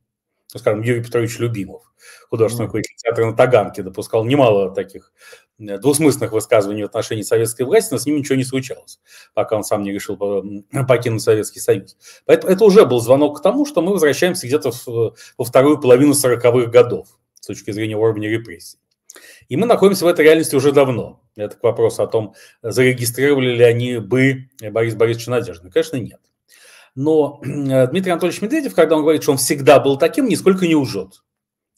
[0.54, 1.87] Ну, скажем, Юрий Петрович Любимов
[2.30, 5.12] художественный руководитель театра на Таганке, допускал немало таких
[5.60, 9.00] э, двусмысленных высказываний в отношении советской власти, но с ним ничего не случалось,
[9.34, 10.18] пока он сам не решил
[10.88, 11.98] покинуть Советский Союз.
[12.26, 14.72] Поэтому это уже был звонок к тому, что мы возвращаемся где-то
[15.38, 18.78] во вторую половину 40-х годов с точки зрения уровня репрессий.
[19.48, 21.22] И мы находимся в этой реальности уже давно.
[21.36, 25.70] Это к вопросу о том, зарегистрировали ли они бы Борис Борисовича Надежды.
[25.72, 26.20] Конечно, нет.
[26.96, 30.76] Но э, Дмитрий Анатольевич Медведев, когда он говорит, что он всегда был таким, нисколько не
[30.76, 31.24] ужет.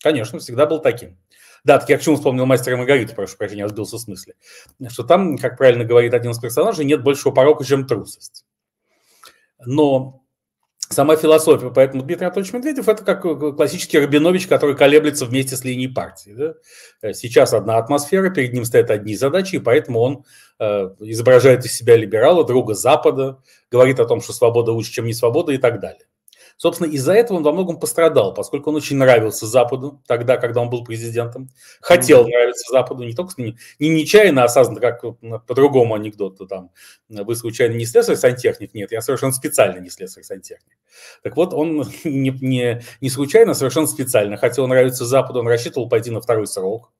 [0.02, 1.18] Конечно, всегда был таким.
[1.64, 4.36] Да, так я к чему вспомнил мастера Маргариту, прошу прощения, я сбился в смысле.
[4.88, 8.46] Что там, как правильно говорит один из персонажей, нет большего порока, чем трусость.
[9.66, 10.24] Но
[10.90, 13.22] сама философия, поэтому Дмитрий Анатольевич Медведев– это как
[13.56, 16.32] классический Рабинович, который колеблется вместе с линией партии.
[16.32, 17.14] Да?
[17.14, 20.26] Сейчас одна атмосфера, перед ним стоят одни задачи, и поэтому он
[20.60, 25.14] э, изображает из себя либерала, друга Запада, говорит о том, что свобода лучше, чем не
[25.14, 26.06] свобода и так далее.
[26.62, 30.70] Собственно, из-за этого он во многом пострадал, поскольку он очень нравился Западу тогда, когда он
[30.70, 31.48] был президентом.
[31.80, 32.32] Хотел mm-hmm.
[32.32, 35.02] нравиться Западу, не только не, не нечаянно, а осознанно, как
[35.48, 36.72] по-другому анекдот, там,
[37.08, 38.74] вы случайно не слесарь-сантехник?
[38.74, 40.78] Нет, я совершенно специально не слесарь-сантехник.
[41.24, 45.88] Так вот, он не, не, не случайно, а совершенно специально хотел нравиться Западу, он рассчитывал
[45.88, 46.92] пойти на второй срок,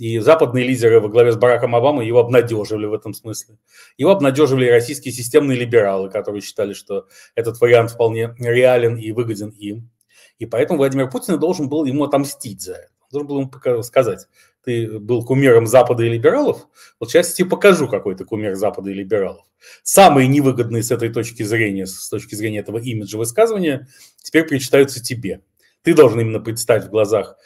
[0.00, 3.58] и западные лидеры во главе с Бараком Обамой его обнадеживали в этом смысле.
[3.98, 9.50] Его обнадеживали и российские системные либералы, которые считали, что этот вариант вполне реален и выгоден
[9.50, 9.90] им.
[10.38, 12.88] И поэтому Владимир Путин должен был ему отомстить за это.
[13.12, 14.26] Должен был ему сказать,
[14.64, 16.66] ты был кумиром Запада и либералов,
[16.98, 19.44] вот сейчас я тебе покажу, какой ты кумир Запада и либералов.
[19.82, 23.86] Самые невыгодные с этой точки зрения, с точки зрения этого имиджа высказывания,
[24.22, 25.42] теперь причитаются тебе.
[25.82, 27.36] Ты должен именно представить в глазах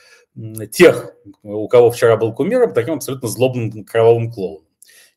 [0.71, 4.67] тех, у кого вчера был кумиром, таким абсолютно злобным кровавым клоуном.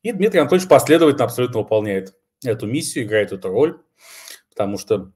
[0.04, 2.14] И Дмитрий Анатольевич последовательно абсолютно выполняет
[2.44, 3.80] эту миссию, играет эту роль,
[4.50, 5.12] потому что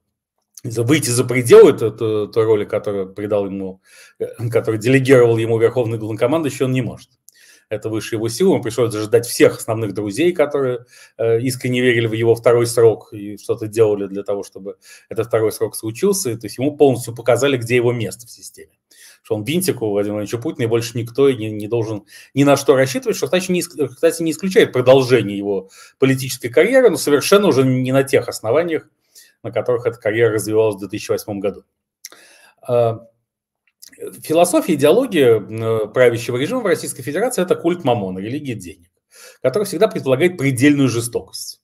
[0.63, 3.81] выйти за пределы эту роли, которую придал ему,
[4.19, 7.09] э, который делегировал ему верховный главнокомандующий, он не может.
[7.69, 8.55] Это выше его силы.
[8.55, 10.85] Ему пришлось ждать всех основных друзей, которые
[11.17, 14.75] э, искренне верили в его второй срок и что-то делали для того, чтобы
[15.07, 16.37] этот второй срок случился.
[16.37, 18.73] То есть ему полностью показали, где его место в системе
[19.21, 22.57] что он винтик у Владимира Владимировича Путина, и больше никто не, не должен ни на
[22.57, 25.69] что рассчитывать, что, кстати не, кстати, не исключает продолжение его
[25.99, 28.87] политической карьеры, но совершенно уже не на тех основаниях,
[29.43, 31.63] на которых эта карьера развивалась в 2008 году.
[32.67, 33.07] А,
[34.23, 38.89] философия, идеология правящего режима в Российской Федерации– это культ мамона, религия денег,
[39.41, 41.61] который всегда предполагает предельную жестокость.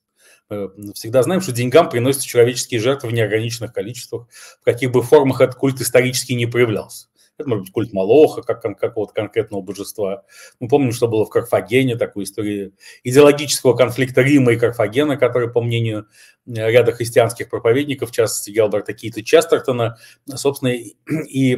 [0.48, 4.28] Мы всегда знаем, что деньгам приносятся человеческие жертвы в неограниченных количествах,
[4.60, 7.08] в каких бы формах этот культ исторически не проявлялся.
[7.38, 10.24] Это может быть культ Малоха, как какого-то конкретного божества.
[10.58, 12.74] Мы помним, что было в Карфагене, такую историю
[13.04, 16.08] идеологического конфликта Рима и Карфагена, который, по мнению
[16.46, 21.54] э, ряда христианских проповедников, в частности Гелберта Кита Честертона, собственно, и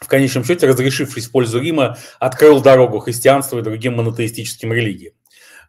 [0.00, 5.14] в конечном счете, разрешившись в пользу Рима, открыл дорогу христианству и другим монотеистическим религиям.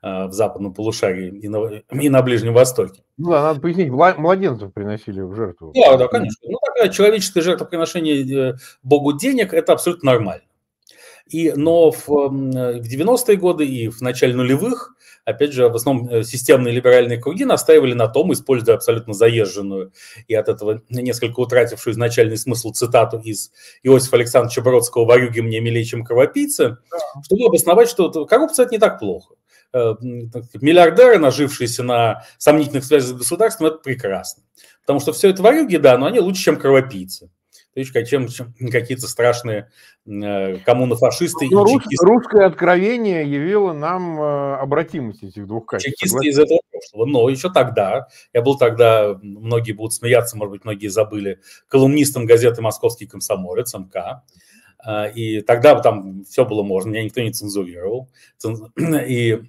[0.08, 3.02] Э, в западном полушарии и на, и на Ближнем Востоке.
[3.18, 5.74] Ну да, надо пояснить, младенцев приносили в жертву.
[5.76, 6.38] Да, да, конечно.
[6.44, 10.44] Ну, такая человеческое жертвоприношение э, Богу денег– это абсолютно нормально.
[11.30, 14.96] И, но в, в 90-е годы и в начале нулевых
[15.26, 19.92] опять же, в основном э, системные либеральные круги настаивали на том, используя абсолютно заезженную
[20.30, 23.52] и от этого несколько утратившую изначальный смысл цитату из
[23.84, 26.98] Иосифа Александровича Бродского «Варюги мне милее, чем кровопийцы», да.
[27.24, 29.36] чтобы обосновать, что коррупция– это не так плохо.
[29.74, 34.44] Э, миллиардеры, нажившиеся на сомнительных связях с государством, это прекрасно.
[34.82, 37.30] Потому что все это варюги, да, но они лучше, чем кровопийцы.
[37.74, 39.70] То есть, чем, чем какие-то страшные
[40.08, 41.48] э, коммунофашисты.
[41.52, 46.00] Но рус, русское откровение явило нам э, обратимость этих двух качеств.
[46.00, 47.06] Чекисты из этого прошлого.
[47.06, 52.62] Но еще тогда, я был тогда, многие будут смеяться, может быть, многие забыли, колумнистом газеты
[52.62, 54.24] «Московский комсомолец» МК.
[55.16, 58.10] И тогда там все было можно, меня никто не цензурировал.
[59.08, 59.42] И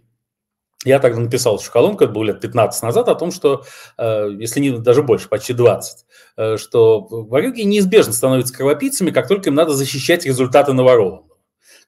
[0.85, 3.65] я тогда написал еще колонку, это было лет 15 назад, о том, что,
[3.97, 6.07] э, если не даже больше, почти 20,
[6.37, 11.25] э, что ворюги неизбежно становятся кровопийцами, как только им надо защищать результаты наворованного.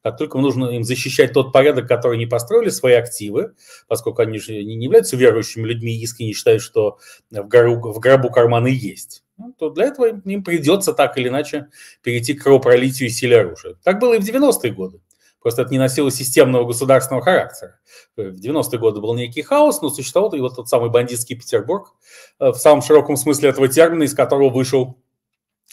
[0.02, 3.52] Как только нужно им защищать тот порядок, который они построили, свои активы,
[3.86, 6.98] поскольку они же не являются верующими людьми и искренне считают, что
[7.30, 11.68] в, гору, в гробу карманы есть, ну, то для этого им придется так или иначе
[12.02, 13.76] перейти к кровопролитию и силе оружия.
[13.84, 15.00] Так было и в 90-е годы.
[15.40, 17.80] Просто это не носило системного государственного характера.
[18.16, 21.94] В 90-е годы был некий хаос, но существовал и вот тот самый бандитский Петербург
[22.38, 24.98] э, в самом широком смысле этого термина, из которого вышел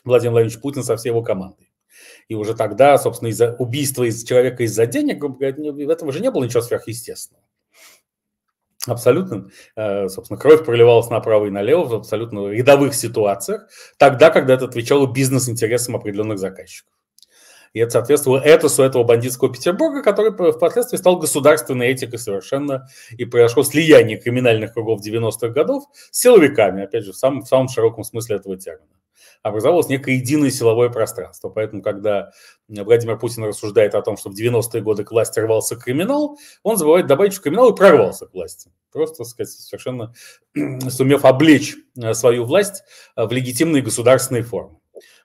[0.06, 1.70] Владимир Владимирович Путин со всей его командой.
[2.30, 6.44] И уже тогда, собственно, из-за убийства из человека из-за денег, в этом же не было
[6.46, 7.44] ничего сверхъестественного.
[8.86, 14.66] Абсолютно, э, собственно, кровь проливалась направо и налево в абсолютно рядовых ситуациях, тогда, когда это
[14.66, 16.97] отвечало бизнес-интересам определенных заказчиков.
[17.74, 23.64] И это соответствовало этосу этого бандитского Петербурга, который впоследствии стал государственной этикой совершенно, и произошло
[23.64, 28.38] слияние криминальных кругов 90-х годов с силовиками, опять же, в самом, в самом широком смысле
[28.38, 28.88] этого термина.
[29.44, 31.50] Образовалось некое единое силовое пространство.
[31.50, 32.32] Поэтому, когда
[32.68, 37.08] Владимир Путин рассуждает о том, что в 90-е годы к власти рвался криминал, он забывает
[37.08, 38.72] добавить, что криминал и прорвался к власти.
[38.92, 40.14] Просто, так сказать, совершенно
[40.90, 42.84] сумев облечь э, свою власть
[43.16, 44.80] э, в легитимные государственные формы.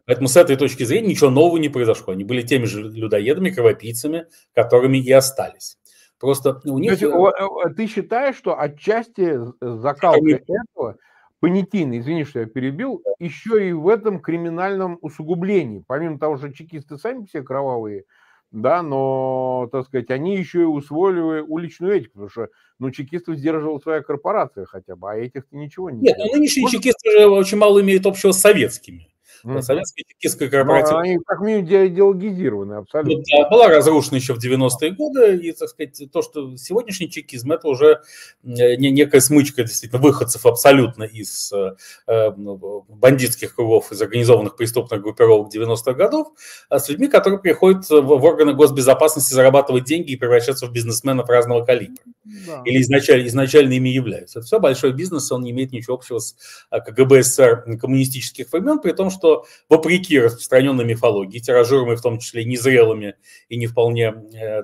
[0.05, 2.13] Поэтому с этой точки зрения ничего нового не произошло.
[2.13, 5.79] Они были теми же людоедами, кровопийцами, которыми и остались.
[6.19, 6.93] Просто у них...
[6.93, 10.97] Есть, э, ты считаешь, что отчасти закалка этого
[11.43, 15.83] понятийно, извини, что я перебил, еще и в этом криминальном усугублении.
[15.89, 18.05] Помимо того, что чекисты сами все кровавые,
[18.53, 22.49] да, но, так сказать, они еще и усвоили уличную этику, потому что,
[22.79, 26.63] ну, чекистов сдерживала своя корпорация хотя бы, а этих ничего не Нет, но ну, нынешние
[26.63, 26.81] Может...
[26.81, 29.12] чекисты же очень мало имеют общего с советскими.
[29.45, 29.63] Mm-hmm.
[29.63, 31.03] Советская чекистская корпоративная...
[31.03, 33.25] они как минимум идеологизированы абсолютно.
[33.29, 37.67] Да, была разрушена еще в 90-е годы, и, так сказать, то, что сегодняшний чекизм, это
[37.67, 38.03] уже
[38.45, 41.75] э, некая смычка действительно выходцев абсолютно из э,
[42.07, 46.29] э, бандитских кругов, из организованных преступных группировок 90-х годов,
[46.69, 51.65] а с людьми, которые приходят в органы госбезопасности зарабатывать деньги и превращаться в бизнесменов разного
[51.65, 52.03] калибра.
[52.47, 52.63] Да.
[52.65, 54.39] Или изначально, изначально ими являются.
[54.39, 56.37] Это все большой бизнес, он не имеет ничего общего с
[56.71, 59.32] КГБ СССР коммунистических времен, при том, что
[59.69, 63.17] вопреки распространенной мифологии, тиражируемой в том числе незрелыми
[63.49, 64.63] и не вполне, э,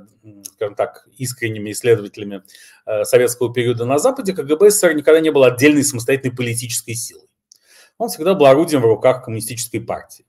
[0.55, 2.43] скажем так, искренними исследователями
[2.87, 7.29] э, советского периода на Западе, КГБ СССР никогда не был отдельной самостоятельной политической силой.
[7.99, 10.25] Он всегда был орудием в руках коммунистической партии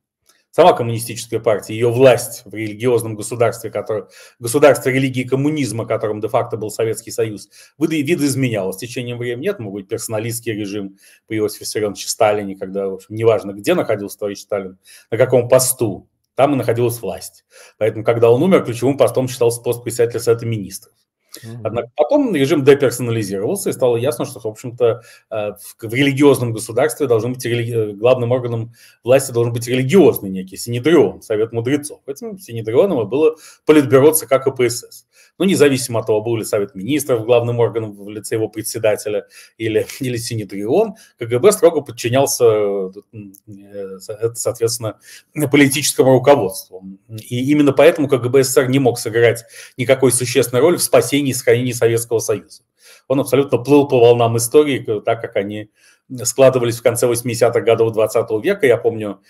[0.59, 4.03] сама коммунистическая партия, ее власть в религиозном государстве, который,
[4.39, 7.47] государстве религии коммунизма, которым де-факто был Советский Союз,
[7.77, 9.43] видоизменялось с течением времени.
[9.43, 10.97] Нет, мог быть персоналистский режим
[11.27, 14.77] при Иосифе Виссарионовиче Сталине, когда, в общем, неважно, где находился товарищ Сталин,
[15.09, 17.45] на каком посту, там и находилась власть.
[17.77, 20.91] Поэтому, когда он умер, ключевым постом считался пост председателя Совета Министров.
[21.63, 25.51] Однако потом режим деперсонализировался, и стало ясно, что, в общем-то, э,
[25.81, 27.73] в религиозном государстве должен быть религи...
[27.73, 28.73] Э, главным органом
[29.03, 32.01] власти должен быть религиозный некий синедрион, совет мудрецов.
[32.05, 35.05] Этим синедрионом было политбюро ЦК КПСС.
[35.39, 39.25] Ну, независимо от того, был ли Совет Министров главным органом в лице его председателя
[39.57, 43.99] или, или Синедрион, КГБ строго подчинялся, э,
[44.35, 44.99] соответственно,
[45.49, 46.83] политическому руководству.
[47.07, 49.45] И именно поэтому КГБ СССР не мог сыграть
[49.77, 52.63] никакой существенной роли в спасении и сохранении Советского Союза.
[53.07, 55.69] Он абсолютно плыл по волнам истории, так как они
[56.23, 58.67] складывались в конце 80-х годов 20 века.
[58.67, 59.21] Я помню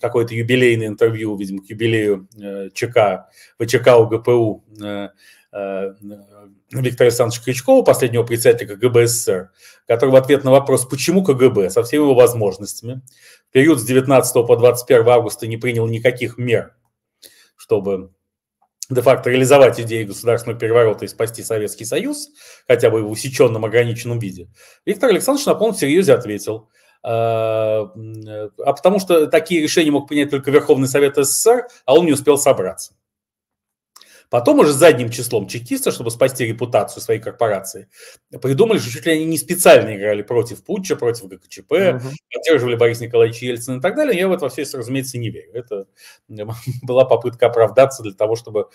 [0.00, 5.08] какое-то юбилейное интервью, видимо, к юбилею э, ЧК, ВЧК УГПУ э, Э,
[5.52, 9.50] Виктора Александровича Крючкова, последнего председателя КГБ СССР,
[9.86, 13.02] который в ответ на вопрос, почему КГБ со всеми его возможностями
[13.50, 16.74] в период с 19 по 21 августа не принял никаких мер,
[17.56, 18.12] чтобы
[18.88, 22.30] де-факто реализовать идеи государственного переворота и спасти Советский Союз,
[22.66, 24.48] хотя бы в усеченном, ограниченном виде,
[24.86, 26.70] Виктор Александрович на полном серьезе ответил,
[27.02, 27.90] а,
[28.64, 32.38] а потому что такие решения мог принять только Верховный Совет СССР, а он не успел
[32.38, 32.94] собраться.
[34.32, 37.88] Потом уже задним числом чекисты, чтобы спасти репутацию своей корпорации,
[38.40, 42.00] придумали, что чуть ли они не специально играли против Путча, против ГКЧП, угу.
[42.32, 44.18] поддерживали Бориса Николаевича Ельцина и так далее.
[44.18, 45.50] Я в это все, разумеется, не верю.
[45.52, 45.86] Это
[46.82, 48.68] была попытка оправдаться для того, чтобы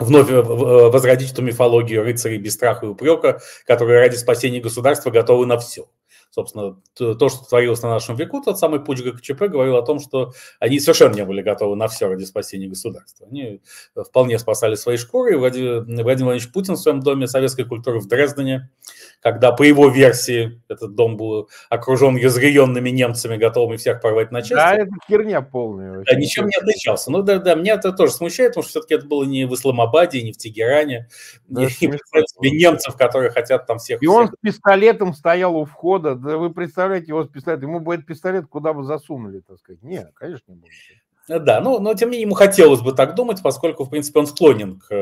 [0.00, 5.10] вновь э, э, возродить эту мифологию рыцарей без страха и упрека, которые ради спасения государства
[5.10, 5.88] готовы на все
[6.30, 10.32] собственно, то, что творилось на нашем веку, тот самый путь ГКЧП говорил о том, что
[10.58, 13.26] они совершенно не были готовы на все ради спасения государства.
[13.30, 13.60] Они
[13.96, 15.34] вполне спасали свои шкуры.
[15.34, 18.70] И Владимир, Владимир Владимирович Путин в своем доме советской культуры в Дрездене,
[19.20, 24.54] когда, по его версии, этот дом был окружен разъяренными немцами, готовыми всех порвать на части.
[24.54, 26.04] Да, это херня полная.
[26.04, 27.10] Да, ничем не отличался.
[27.10, 30.22] Ну да, да, меня это тоже смущает, потому что все-таки это было не в Исламабаде,
[30.22, 31.08] не в Тегеране.
[31.48, 31.68] Да, не,
[32.40, 34.02] не немцев, которые хотят там всех...
[34.02, 34.16] И всех...
[34.16, 38.06] он с пистолетом стоял у входа, да вы представляете его с пистолетом, ему бы этот
[38.06, 39.82] пистолет куда бы засунули, так сказать.
[39.82, 40.70] Нет, конечно, не будет.
[41.30, 44.18] Э, да, но, но тем не менее ему хотелось бы так думать, поскольку, в принципе,
[44.18, 44.92] он склонен к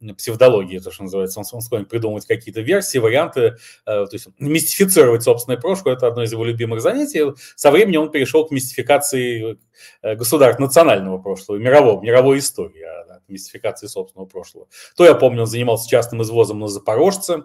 [0.00, 4.28] э, псевдологии, то, что называется, он, он склонен придумывать какие-то версии, варианты, э, то есть
[4.38, 7.24] мистифицировать собственное прошлое, это одно из его любимых занятий.
[7.56, 9.58] Со временем он перешел к мистификации
[10.02, 14.68] государств национального прошлого, мирового, мировой истории, а, мистификации собственного прошлого.
[14.96, 17.44] То, я помню, он занимался частным извозом на Запорожце,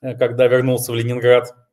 [0.00, 1.54] когда вернулся в Ленинград–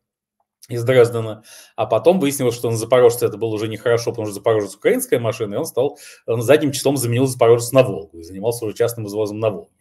[0.69, 1.43] из Дрездена,
[1.75, 5.55] а потом выяснилось, что на Запорожце это было уже нехорошо, потому что Запорожец украинская машина,
[5.55, 9.39] и он стал, он задним числом заменил Запорожец на Волгу и занимался уже частным извозом
[9.39, 9.71] на Волге.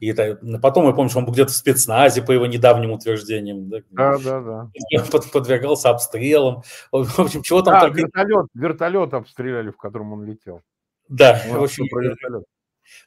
[0.00, 3.68] И это, потом я помню, что он был где-то в спецназе, по его недавним утверждениям.
[3.68, 4.40] Да, да, да.
[4.40, 5.04] да.
[5.12, 6.62] Под, подвергался обстрелам.
[6.92, 8.00] В общем, чего там да, только...
[8.00, 10.62] вертолет, вертолет обстреляли, в котором он летел.
[11.08, 11.86] Да, в общем,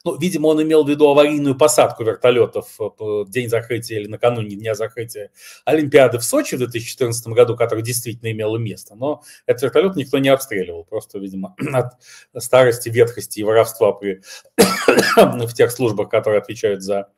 [0.04, 4.74] ну, видимо, он имел в виду аварийную посадку вертолетов в день закрытия или накануне дня
[4.74, 5.30] закрытия
[5.64, 8.94] Олимпиады в Сочи в 2014 году, которая действительно имела место.
[8.94, 10.84] Но этот вертолет никто не обстреливал.
[10.84, 11.94] Просто, видимо, от
[12.42, 14.22] старости, ветхости и воровства при,
[15.16, 17.08] в тех службах, которые отвечают за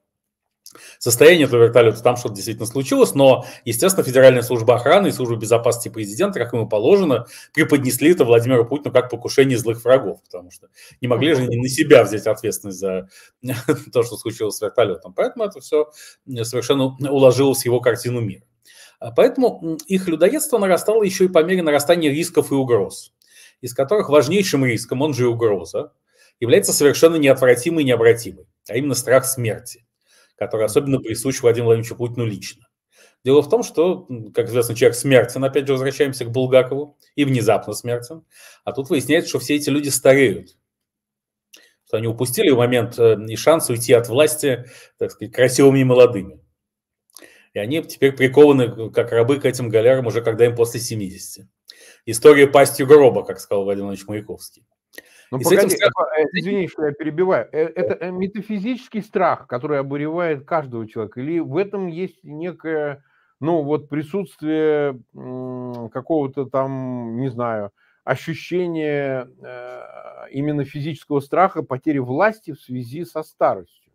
[0.98, 5.88] состояние этого вертолета, там что-то действительно случилось, но, естественно, Федеральная служба охраны и служба безопасности
[5.88, 10.68] президента, как ему положено, преподнесли это Владимиру Путину как покушение злых врагов, потому что
[11.00, 13.08] не могли же на себя взять ответственность за
[13.92, 15.12] то, что случилось с вертолетом.
[15.14, 15.90] Поэтому это все
[16.42, 18.44] совершенно уложилось в его картину мира.
[19.00, 23.12] А поэтому их людоедство нарастало еще и по мере нарастания рисков и угроз,
[23.60, 25.92] из которых важнейшим риском, он же и угроза,
[26.40, 29.84] является совершенно неотвратимый и необратимый, а именно страх смерти
[30.37, 32.66] который особенно присущ Владимиру Владимировичу Путину лично.
[33.24, 37.72] Дело в том, что, как известно, человек смертен, опять же, возвращаемся к Булгакову, и внезапно
[37.72, 38.24] смертен.
[38.64, 40.57] А тут выясняется, что все эти люди стареют.
[41.87, 44.66] Что они упустили момент э, и шанс уйти от власти,
[44.99, 46.41] так сказать, красивыми и молодыми.
[47.55, 51.47] И они теперь прикованы, как рабы, к этим галерам уже когда им после 70.
[52.05, 54.66] История пастью гроба, как сказал Владимир Владимирович Маяковский.
[55.30, 55.88] Ну, погоди, этим...
[56.16, 57.48] Э, извини, что я перебиваю.
[57.52, 61.20] Э, это э, метафизический страх, который обуревает каждого человека?
[61.20, 63.02] Или в этом есть некое,
[63.40, 67.70] ну, вот присутствие какого-то там, не знаю,
[68.04, 69.28] ощущения
[70.30, 73.92] именно физического страха потери власти в связи со старостью?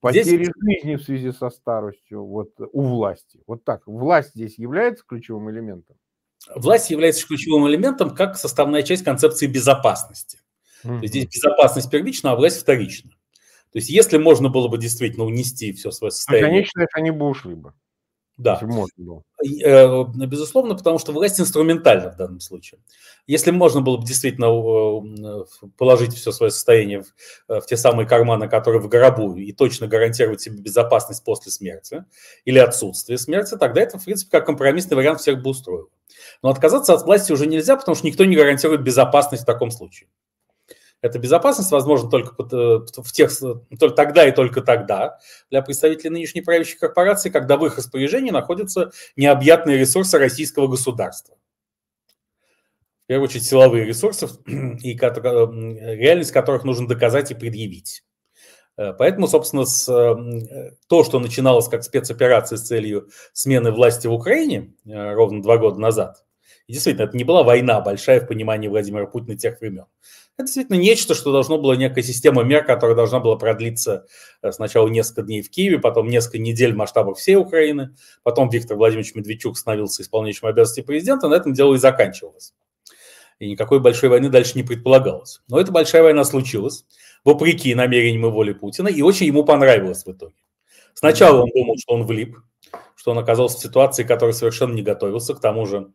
[0.00, 0.48] Потери здесь...
[0.56, 3.40] жизни в связи со старостью вот, у власти.
[3.46, 3.86] Вот так.
[3.86, 5.96] Власть здесь является ключевым элементом?
[6.56, 10.38] Власть является ключевым элементом как составная часть концепции безопасности.
[10.84, 10.96] Mm-hmm.
[10.96, 13.10] То есть здесь безопасность первична, а власть вторична.
[13.72, 16.46] То есть если можно было бы действительно унести все свое состояние...
[16.46, 17.72] А, конечно, они бы ушли бы.
[18.38, 18.60] Да.
[19.64, 22.80] Э, безусловно, потому что власть инструментальна в данном случае.
[23.26, 25.44] Если можно было бы действительно э,
[25.76, 27.06] положить все свое состояние в,
[27.48, 32.04] э, в те самые карманы, которые в гробу, и точно гарантировать себе безопасность после смерти
[32.44, 35.90] или отсутствие смерти, тогда это, в принципе, как компромиссный вариант всех бы устроил.
[36.42, 40.08] Но отказаться от власти уже нельзя, потому что никто не гарантирует безопасность в таком случае.
[41.02, 43.32] Эта безопасность возможна только э, в тех,
[43.78, 45.18] только тогда и только тогда
[45.50, 51.36] для представителей нынешней правящей корпорации, когда в их распоряжении находятся необъятные ресурсы российского государства.
[53.04, 58.04] В первую очередь силовые ресурсы, и реальность которых нужно доказать и предъявить.
[58.76, 64.12] Э, поэтому, собственно, с, э, то, что начиналось как спецоперация с целью смены власти в
[64.12, 66.24] Украине ровно два года назад,
[66.68, 69.86] действительно, это не была война большая в понимании Владимира Путина тех времен.
[70.38, 74.06] Это действительно нечто, что должно было некая система мер, которая должна была продлиться
[74.40, 78.78] э, сначала несколько дней в Киеве, потом несколько недель в масштабах всей Украины, потом Виктор
[78.78, 82.54] Владимирович Медведчук становился исполняющим обязанности президента, на этом дело и заканчивалось.
[83.40, 85.42] И никакой большой войны дальше не предполагалось.
[85.48, 86.86] Но эта большая война случилась,
[87.24, 90.34] вопреки намерениям и воле Путина, и очень ему понравилось в итоге.
[90.94, 92.38] Сначала он думал, что он влип,
[92.96, 95.92] что он оказался в ситуации, которой совершенно не готовился, к тому же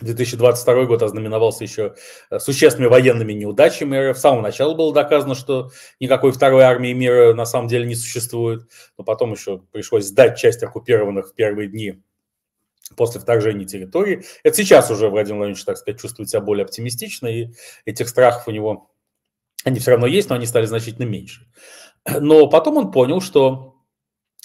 [0.00, 1.94] 2022 год ознаменовался еще
[2.30, 4.18] э, существенными военными неудачами РФ.
[4.18, 5.70] С самого начала было доказано, что
[6.00, 8.68] никакой второй армии мира на самом деле не существует.
[8.98, 12.02] Но потом еще пришлось сдать часть оккупированных в первые дни
[12.94, 14.24] после вторжения территории.
[14.42, 17.48] Это сейчас уже Владимир Владимирович, так сказать, чувствует себя более оптимистично, и
[17.84, 18.90] этих страхов у него,
[19.64, 21.46] они все равно есть, но они стали значительно меньше.
[22.20, 23.75] Но потом он понял, что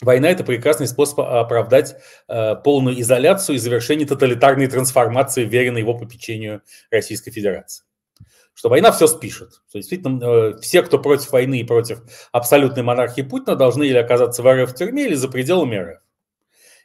[0.02, 1.96] Война– это прекрасный способ оправдать
[2.28, 7.84] э, полную изоляцию и завершение тоталитарной трансформации, веренной его попечению Российской Федерации.
[8.54, 9.62] Что война все спишет.
[9.70, 14.42] Что действительно, э, все, кто против войны и против абсолютной монархии Путина, должны или оказаться
[14.42, 16.00] в РФ в тюрьме, или за пределами РФ.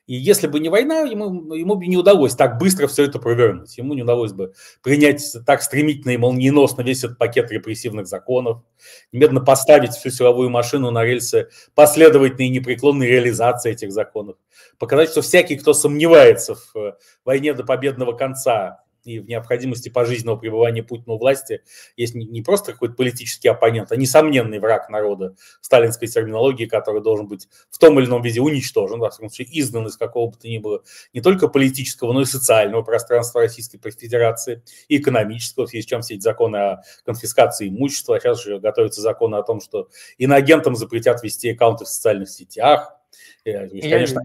[0.07, 3.77] И если бы не война, ему, ему бы не удалось так быстро все это провернуть.
[3.77, 4.53] Ему не удалось бы
[4.83, 8.63] принять так стремительно и молниеносно весь этот пакет репрессивных законов,
[9.11, 14.37] немедленно поставить всю силовую машину на рельсы последовательной и непреклонной реализации этих законов,
[14.79, 16.93] показать, что всякий, кто сомневается в э,
[17.25, 21.63] войне до победного конца, и в необходимости пожизненного пребывания Путина у власти
[21.97, 27.49] есть не просто какой-то политический оппонент, а несомненный враг народа сталинской терминологии, который должен быть
[27.71, 30.59] в том или ином виде уничтожен, во всяком случае изгнан из какого бы то ни
[30.59, 30.83] было
[31.13, 35.67] не только политического, но и социального пространства Российской Федерации и экономического.
[35.73, 39.61] Есть чем все эти законы о конфискации имущества, а сейчас же готовятся законы о том,
[39.61, 39.89] что
[40.19, 42.97] иноагентам запретят вести аккаунты в социальных сетях.
[43.45, 44.21] Э, есть, конечно,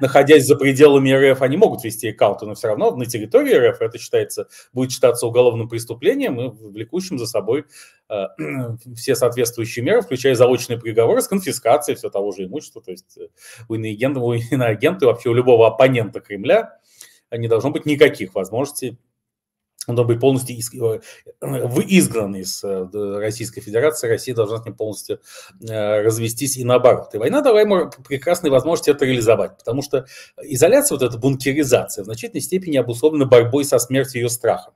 [0.00, 3.98] находясь за пределами РФ, они могут вести аккаунты, но все равно на территории РФ это
[3.98, 7.64] считается, будет считаться уголовным преступлением и влекущим за собой
[8.08, 8.24] э,
[8.96, 12.82] все соответствующие меры, включая заочные приговоры с конфискацией все того же имущества.
[12.82, 13.28] То есть э,
[13.68, 16.78] у иноагента, у иноагента вообще у любого оппонента Кремля
[17.32, 18.98] не должно быть никаких возможностей
[19.86, 21.00] он быть полностью э,
[21.40, 25.20] изгнан из э, Российской Федерации, Россия должна с ним полностью
[25.60, 27.14] э, развестись и наоборот.
[27.14, 30.06] И война дала ему прекрасные возможности это реализовать, потому что
[30.42, 34.74] изоляция, вот эта бункеризация, в значительной степени обусловлена борьбой со смертью ее страхом.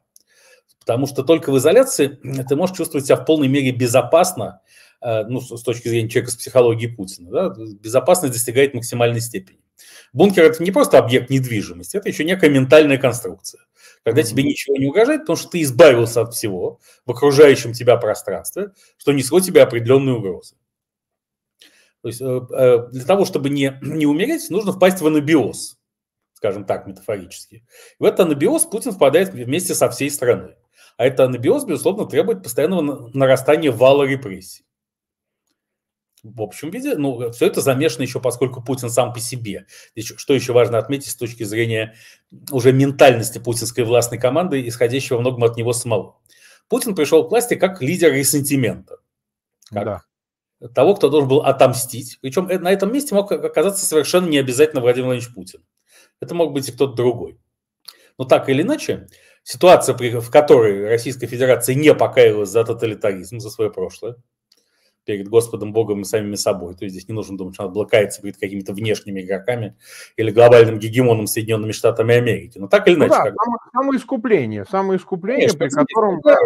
[0.79, 4.61] Потому что только в изоляции ты можешь чувствовать себя в полной мере безопасно,
[5.03, 7.31] ну, с точки зрения человека с психологией Путина.
[7.31, 7.55] Да?
[7.81, 9.61] Безопасность достигает максимальной степени.
[10.13, 13.61] Бункер– это не просто объект недвижимости, это еще некая ментальная конструкция
[14.05, 18.73] когда тебе ничего не угрожает, потому что ты избавился от всего в окружающем тебя пространстве,
[18.97, 20.57] что несло тебе определенные угрозы.
[22.03, 25.79] То есть э, э, для того, чтобы не, не умереть, нужно впасть в анабиоз,
[26.33, 27.57] скажем так, метафорически.
[27.57, 27.63] И
[27.99, 30.57] в этот анабиоз Путин впадает вместе со всей страной.
[30.97, 34.65] А этот анабиоз, безусловно, требует постоянного нарастания вала репрессий
[36.23, 39.67] в общем виде, ну, все это замешано еще, поскольку Путин сам по себе.
[39.99, 41.95] Что еще важно отметить с точки зрения
[42.51, 46.19] уже ментальности путинской властной команды, исходящего во многом от него самого.
[46.69, 48.99] Путин пришел к власти как лидер ресентимента.
[49.73, 49.85] Как
[50.61, 50.69] да.
[50.75, 52.19] того, кто должен был отомстить.
[52.21, 55.65] Причем э, на этом месте мог оказаться совершенно не обязательно Владимир Владимирович Путин.
[56.21, 57.39] Это мог быть и кто-то другой.
[58.19, 59.09] Но так или иначе,
[59.43, 64.17] ситуация, в которой Российская Федерация не покаялась за тоталитаризм, за свое прошлое,
[65.05, 66.75] перед Господом Богом и самими собой.
[66.75, 69.77] То есть здесь не нужно думать, что надо блокается перед какими-то внешними игроками
[70.17, 72.59] или глобальным гегемоном Соединенными Штатами Америки.
[72.59, 73.19] Но так или ну иначе.
[73.19, 76.37] Ну да, само, самоискупление, самоискупление, Конечно, при котором да,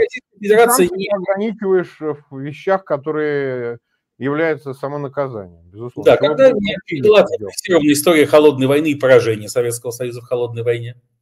[0.40, 1.08] Федерация не...
[1.08, 3.78] ограничиваешь в вещах, которые
[4.18, 6.12] являются самонаказанием, безусловно.
[6.12, 7.26] Да, когда была
[7.92, 11.13] история холодной войны и поражения Советского Союза в холодной войне, Э,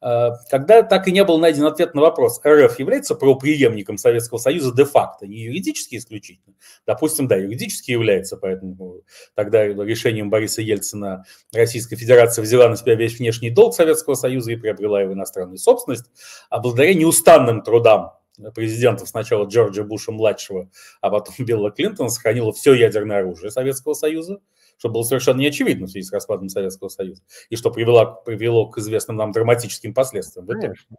[0.00, 5.26] когда так и не был найден ответ на вопрос, РФ является правоприемником Советского Союза де-факто,
[5.26, 6.54] не юридически исключительно.
[6.86, 9.02] Допустим, да, юридически является, поэтому
[9.34, 14.56] тогда решением Бориса Ельцина Российская Федерация взяла на себя весь внешний долг Советского Союза и
[14.56, 16.04] приобрела его иностранную собственность,
[16.50, 18.12] а благодаря неустанным трудам
[18.54, 20.70] президентов сначала Джорджа Буша-младшего,
[21.00, 24.40] а потом Билла Клинтона сохранила все ядерное оружие Советского Союза,
[24.78, 28.68] что было совершенно не очевидно в связи с распадом Советского Союза, и что привело, привело
[28.68, 30.46] к известным нам драматическим последствиям.
[30.46, 30.96] Конечно.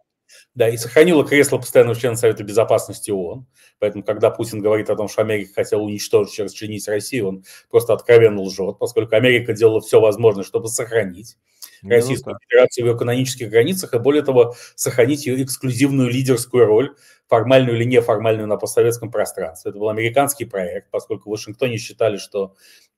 [0.54, 3.46] Да, и сохранила кресло постоянного члена Совета Безопасности ООН.
[3.78, 7.94] Поэтому, когда Путин говорит о том, что Америка хотела уничтожить и расчленить Россию, он просто
[7.94, 11.36] откровенно лжет, поскольку Америка делала все возможное, чтобы сохранить
[11.82, 12.38] ну, Российскую.
[12.48, 16.94] Федерацию в ее канонических границах, и более того, сохранить ее эксклюзивную лидерскую роль,
[17.28, 19.70] формальную или неформальную на постсоветском пространстве.
[19.70, 22.54] Это был американский проект, поскольку в Вашингтоне считали, что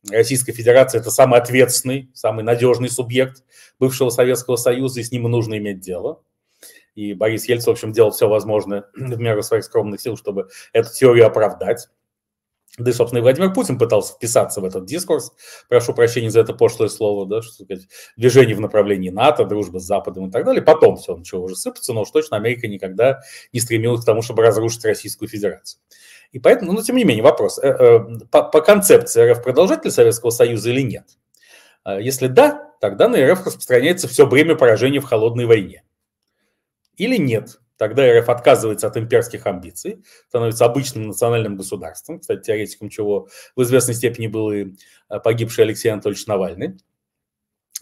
[0.09, 3.45] Российская Федерация– это самый ответственный, самый надежный субъект
[3.79, 6.23] бывшего Советского Союза, и с ним нужно иметь дело.
[6.95, 10.93] И Борис Ельцин, в общем, делал все возможное в меру своих скромных сил, чтобы эту
[10.93, 11.89] теорию оправдать.
[12.79, 15.33] Да и, собственно, и Владимир Путин пытался вписаться в этот дискурс,
[15.69, 19.85] прошу прощения за это пошлое слово, да, что сказать, движение в направлении НАТО, дружба с
[19.85, 20.63] Западом и так далее.
[20.63, 23.21] Потом все начало уже сыпаться, но уж точно Америка никогда
[23.53, 25.81] не стремилась к тому, чтобы разрушить Российскую Федерацию.
[26.33, 27.59] И поэтому, ну, тем не менее, вопрос.
[27.59, 28.01] Э, э,
[28.31, 31.07] по, по концепции РФ продолжатель Советского Союза или нет?
[31.83, 35.83] А если да, тогда на РФ распространяется все время поражения в холодной войне.
[36.97, 37.59] или нет.
[37.77, 43.95] Тогда РФ отказывается от имперских амбиций, становится обычным национальным государством, кстати, теоретиком чего в известной
[43.95, 44.75] степени был и
[45.25, 46.79] погибший Алексей Анатольевич Навальный.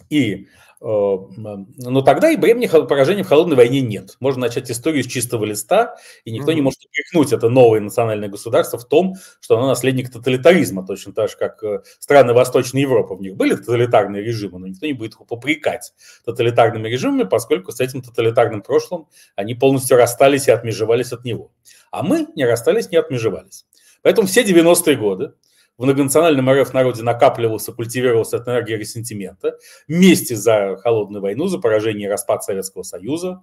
[0.09, 4.17] И Э, но тогда и бремени поражения в холодной войне нет.
[4.21, 6.55] Можно начать историю с чистого листа, и никто mm-hmm.
[6.55, 11.31] не может упрекнуть это новое национальное государство в том, что оно наследник тоталитаризма, точно так
[11.31, 13.15] же, как э, страны Восточной Европы.
[13.15, 15.93] В них были тоталитарные режимы, но никто не будет их попрекать
[16.25, 21.51] тоталитарными режимами, поскольку с этим тоталитарным прошлым они полностью расстались и отмежевались от него.
[21.91, 23.67] А мы не расстались, не отмежевались.
[24.03, 25.33] Поэтому все 90-е годы
[25.79, 29.57] в многонациональном РФ народе накапливался, культивировался эта энергия ресентимента,
[29.87, 33.43] вместе за холодную войну, за поражение и распад Советского Союза.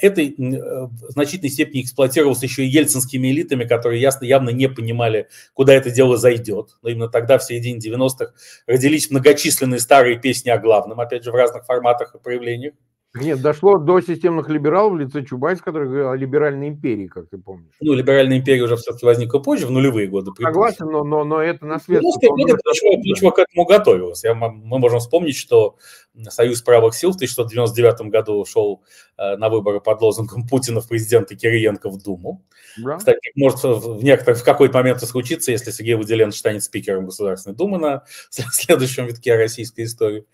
[0.00, 5.28] Это э, в значительной степени эксплуатировалось еще и ельцинскими элитами, которые ясно, явно не понимали,
[5.54, 6.76] куда это дело зайдет.
[6.82, 8.32] Но именно тогда, в середине 90-х,
[8.66, 12.74] родились многочисленные старые песни о главном, опять же, в разных форматах и проявлениях.
[13.14, 17.36] Нет, дошло до системных либералов в лице Чубайс, который говорил о либеральной империи, как ты
[17.36, 17.74] помнишь.
[17.80, 20.30] Ну, либеральная империя уже все-таки возникла позже, в нулевые годы.
[20.40, 22.08] Согласен, но, но, но это наследство.
[22.22, 24.24] Ну, годы почва, почва к этому готовилась.
[24.24, 25.76] Я, мы можем вспомнить, что
[26.28, 28.82] Союз правых сил в 1999 году шел
[29.16, 32.44] э, на выборы под лозунгом Путина в президенты Кириенко в Думу.
[32.76, 32.98] Да.
[32.98, 37.56] Кстати, может в, некоторых, в какой-то момент это случится, если Сергей Выделенко станет спикером Государственной
[37.56, 40.26] Думы на следующем витке российской истории.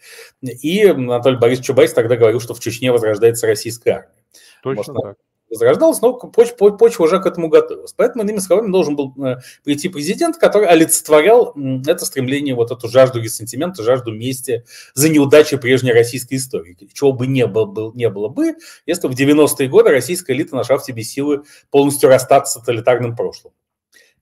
[0.42, 4.14] И Анатолий Борисович Чубайс тогда говорил, что в Чечне возрождается российская армия.
[4.62, 7.92] Точно Может, так возрождалась, но почва, почва уже к этому готовилась.
[7.92, 11.54] Поэтому, иными словами, должен был э, прийти президент, который олицетворял
[11.86, 16.76] это стремление, вот эту жажду ресентимента, жажду мести за неудачи прежней российской истории.
[16.92, 18.54] Чего бы не было, был, не было бы,
[18.86, 23.52] если в 90-е годы российская элита нашла в себе силы полностью расстаться с тоталитарным прошлым.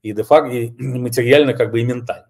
[0.01, 2.27] И де-факто, и материально, как бы и ментально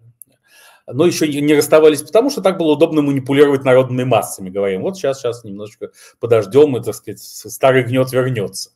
[0.90, 4.48] но еще не расставались, потому что так было удобно манипулировать народными массами.
[4.48, 8.70] Говорим, вот сейчас, сейчас немножечко подождем, и, так сказать, старый гнет вернется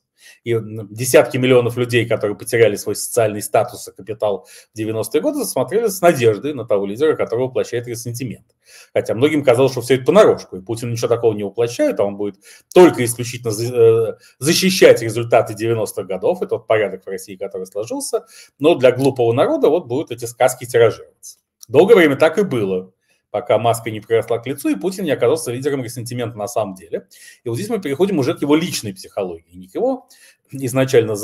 [0.45, 0.57] и
[0.91, 6.01] десятки миллионов людей, которые потеряли свой социальный статус и капитал в 90-е годы, смотрели с
[6.01, 8.47] надеждой на того лидера, который воплощает ресентимент.
[8.93, 12.17] Хотя многим казалось, что все это понарошку, и Путин ничего такого не воплощает, а он
[12.17, 12.37] будет
[12.75, 18.27] только исключительно э, защищать результаты 90-х годов и тот порядок в России, который сложился,
[18.59, 21.39] но для глупого народа вот будут эти сказки тиражироваться.
[21.69, 22.93] Долгое время так и было
[23.33, 27.09] пока маска не приросла к лицу, и Путин не оказался лидером ресентимента на самом деле.
[27.43, 30.07] И вот здесь мы переходим уже к его личной психологии, не к его
[30.53, 31.17] изначально,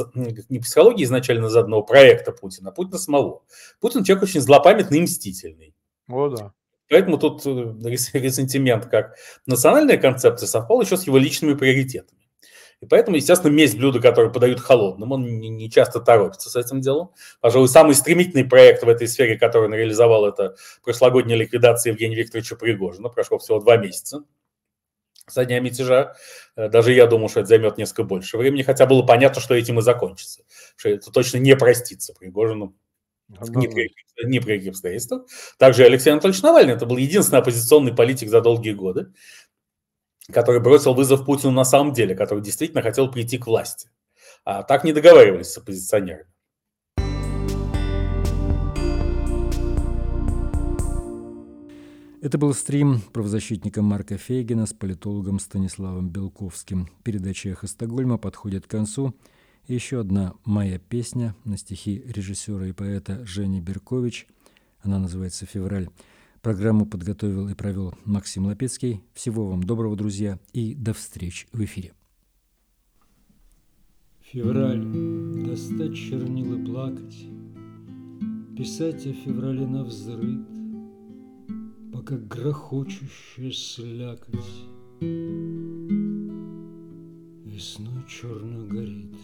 [0.49, 3.43] не психологии изначально заданного проекта Путина, а Путина самого.
[3.79, 5.75] Путин человек очень злопамятный и мстительный.
[6.09, 6.53] О, да.
[6.89, 7.75] Поэтому тут э,
[8.15, 12.18] ресентимент как национальная концепция совпал еще с его личными приоритетами.
[12.81, 16.81] И поэтому, естественно, месть блюда, которое подают холодным, он не, не часто торопится с этим
[16.81, 17.11] делом.
[17.41, 20.55] Пожалуй, самый стремительный проект в этой сфере, который он реализовал, это
[20.85, 23.09] прошлогодняя ликвидация Евгения Викторовича Пригожина.
[23.09, 24.23] Прошло всего два месяца
[25.27, 26.15] со дня мятежа.
[26.57, 29.79] Э, даже я думал, что это займет несколько больше времени, хотя было понятно, что этим
[29.79, 30.43] и закончится.
[30.77, 32.75] Что это точно не простится Пригожину
[33.29, 33.91] ни при,
[34.25, 35.27] ни при обстоятельствах.
[35.59, 39.13] Также Алексей Анатольевич Навальный, это был единственный оппозиционный политик за долгие годы,
[40.33, 43.89] который бросил вызов Путину на самом деле, который действительно хотел прийти к власти.
[44.45, 46.27] А так не договаривались с оппозиционерами.
[52.21, 56.89] Это был стрим правозащитника Марка Фейгина с политологом Станиславом Белковским.
[57.05, 59.15] Передача «Эхо Стокгольма» подходит к концу.
[59.67, 64.27] Еще одна моя песня на стихи режиссера и поэта Жени Беркович.
[64.83, 65.89] Она называется «Февраль».
[66.43, 69.03] Программу подготовил и провел Максим Лапецкий.
[69.13, 71.95] Всего вам доброго, друзья, и до встреч в эфире.
[74.21, 74.85] Февраль,
[75.45, 77.27] достать чернил плакать,
[78.57, 80.47] Писать о феврале на взрыв,
[81.93, 84.67] Пока грохочущая слякоть.
[87.47, 89.17] Весной черно горит,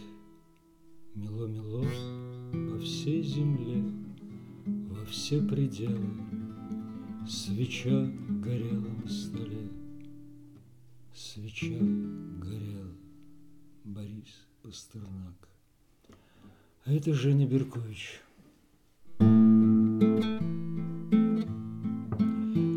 [1.15, 1.85] Мело-мело
[2.71, 3.85] по всей земле,
[4.67, 6.11] Во все пределы
[7.27, 8.07] Свеча
[8.43, 9.71] горела на столе,
[11.15, 11.73] Свеча
[12.39, 12.93] горела,
[13.83, 15.49] Борис Пастернак.
[16.85, 18.21] А это Женя Беркович.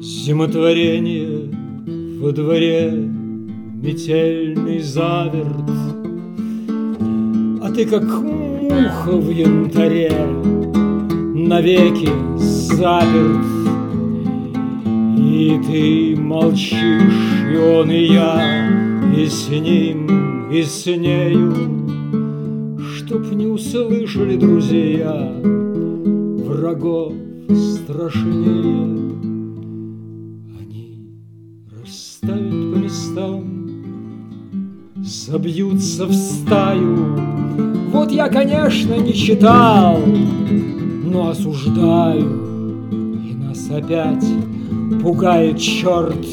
[0.02, 1.52] Зимотворение
[2.22, 5.70] во дворе, Метельный заверт,
[7.62, 10.10] А ты, как муха в янтаре,
[11.36, 13.58] Навеки заперт
[15.28, 18.70] и ты молчишь, и он, и я,
[19.16, 21.54] и с ним, и с нею,
[22.96, 25.32] Чтоб не услышали друзья
[26.46, 27.14] врагов
[27.50, 28.88] страшнее.
[30.60, 31.12] Они
[31.82, 33.58] расставят по местам
[34.98, 37.16] забьются в стаю.
[37.92, 40.00] Вот я, конечно, не читал,
[41.04, 44.26] но осуждаю, и нас опять
[45.08, 46.26] пугает черт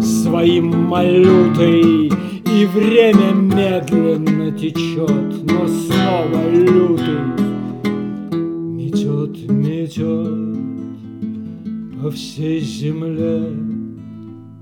[0.00, 7.20] своим малютой, и время медленно течет, но снова лютый.
[8.74, 10.56] Метет, метет
[12.00, 13.50] по всей земле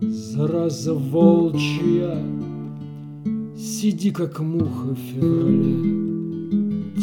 [0.00, 2.18] зараза волчья.
[3.56, 5.76] Сиди, как муха в феврале,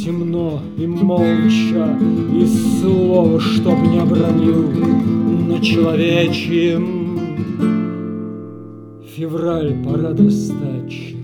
[0.04, 1.98] темно и молча,
[2.36, 7.20] И слова, чтоб не обронил на человечьем.
[9.16, 11.17] Февраль пора достать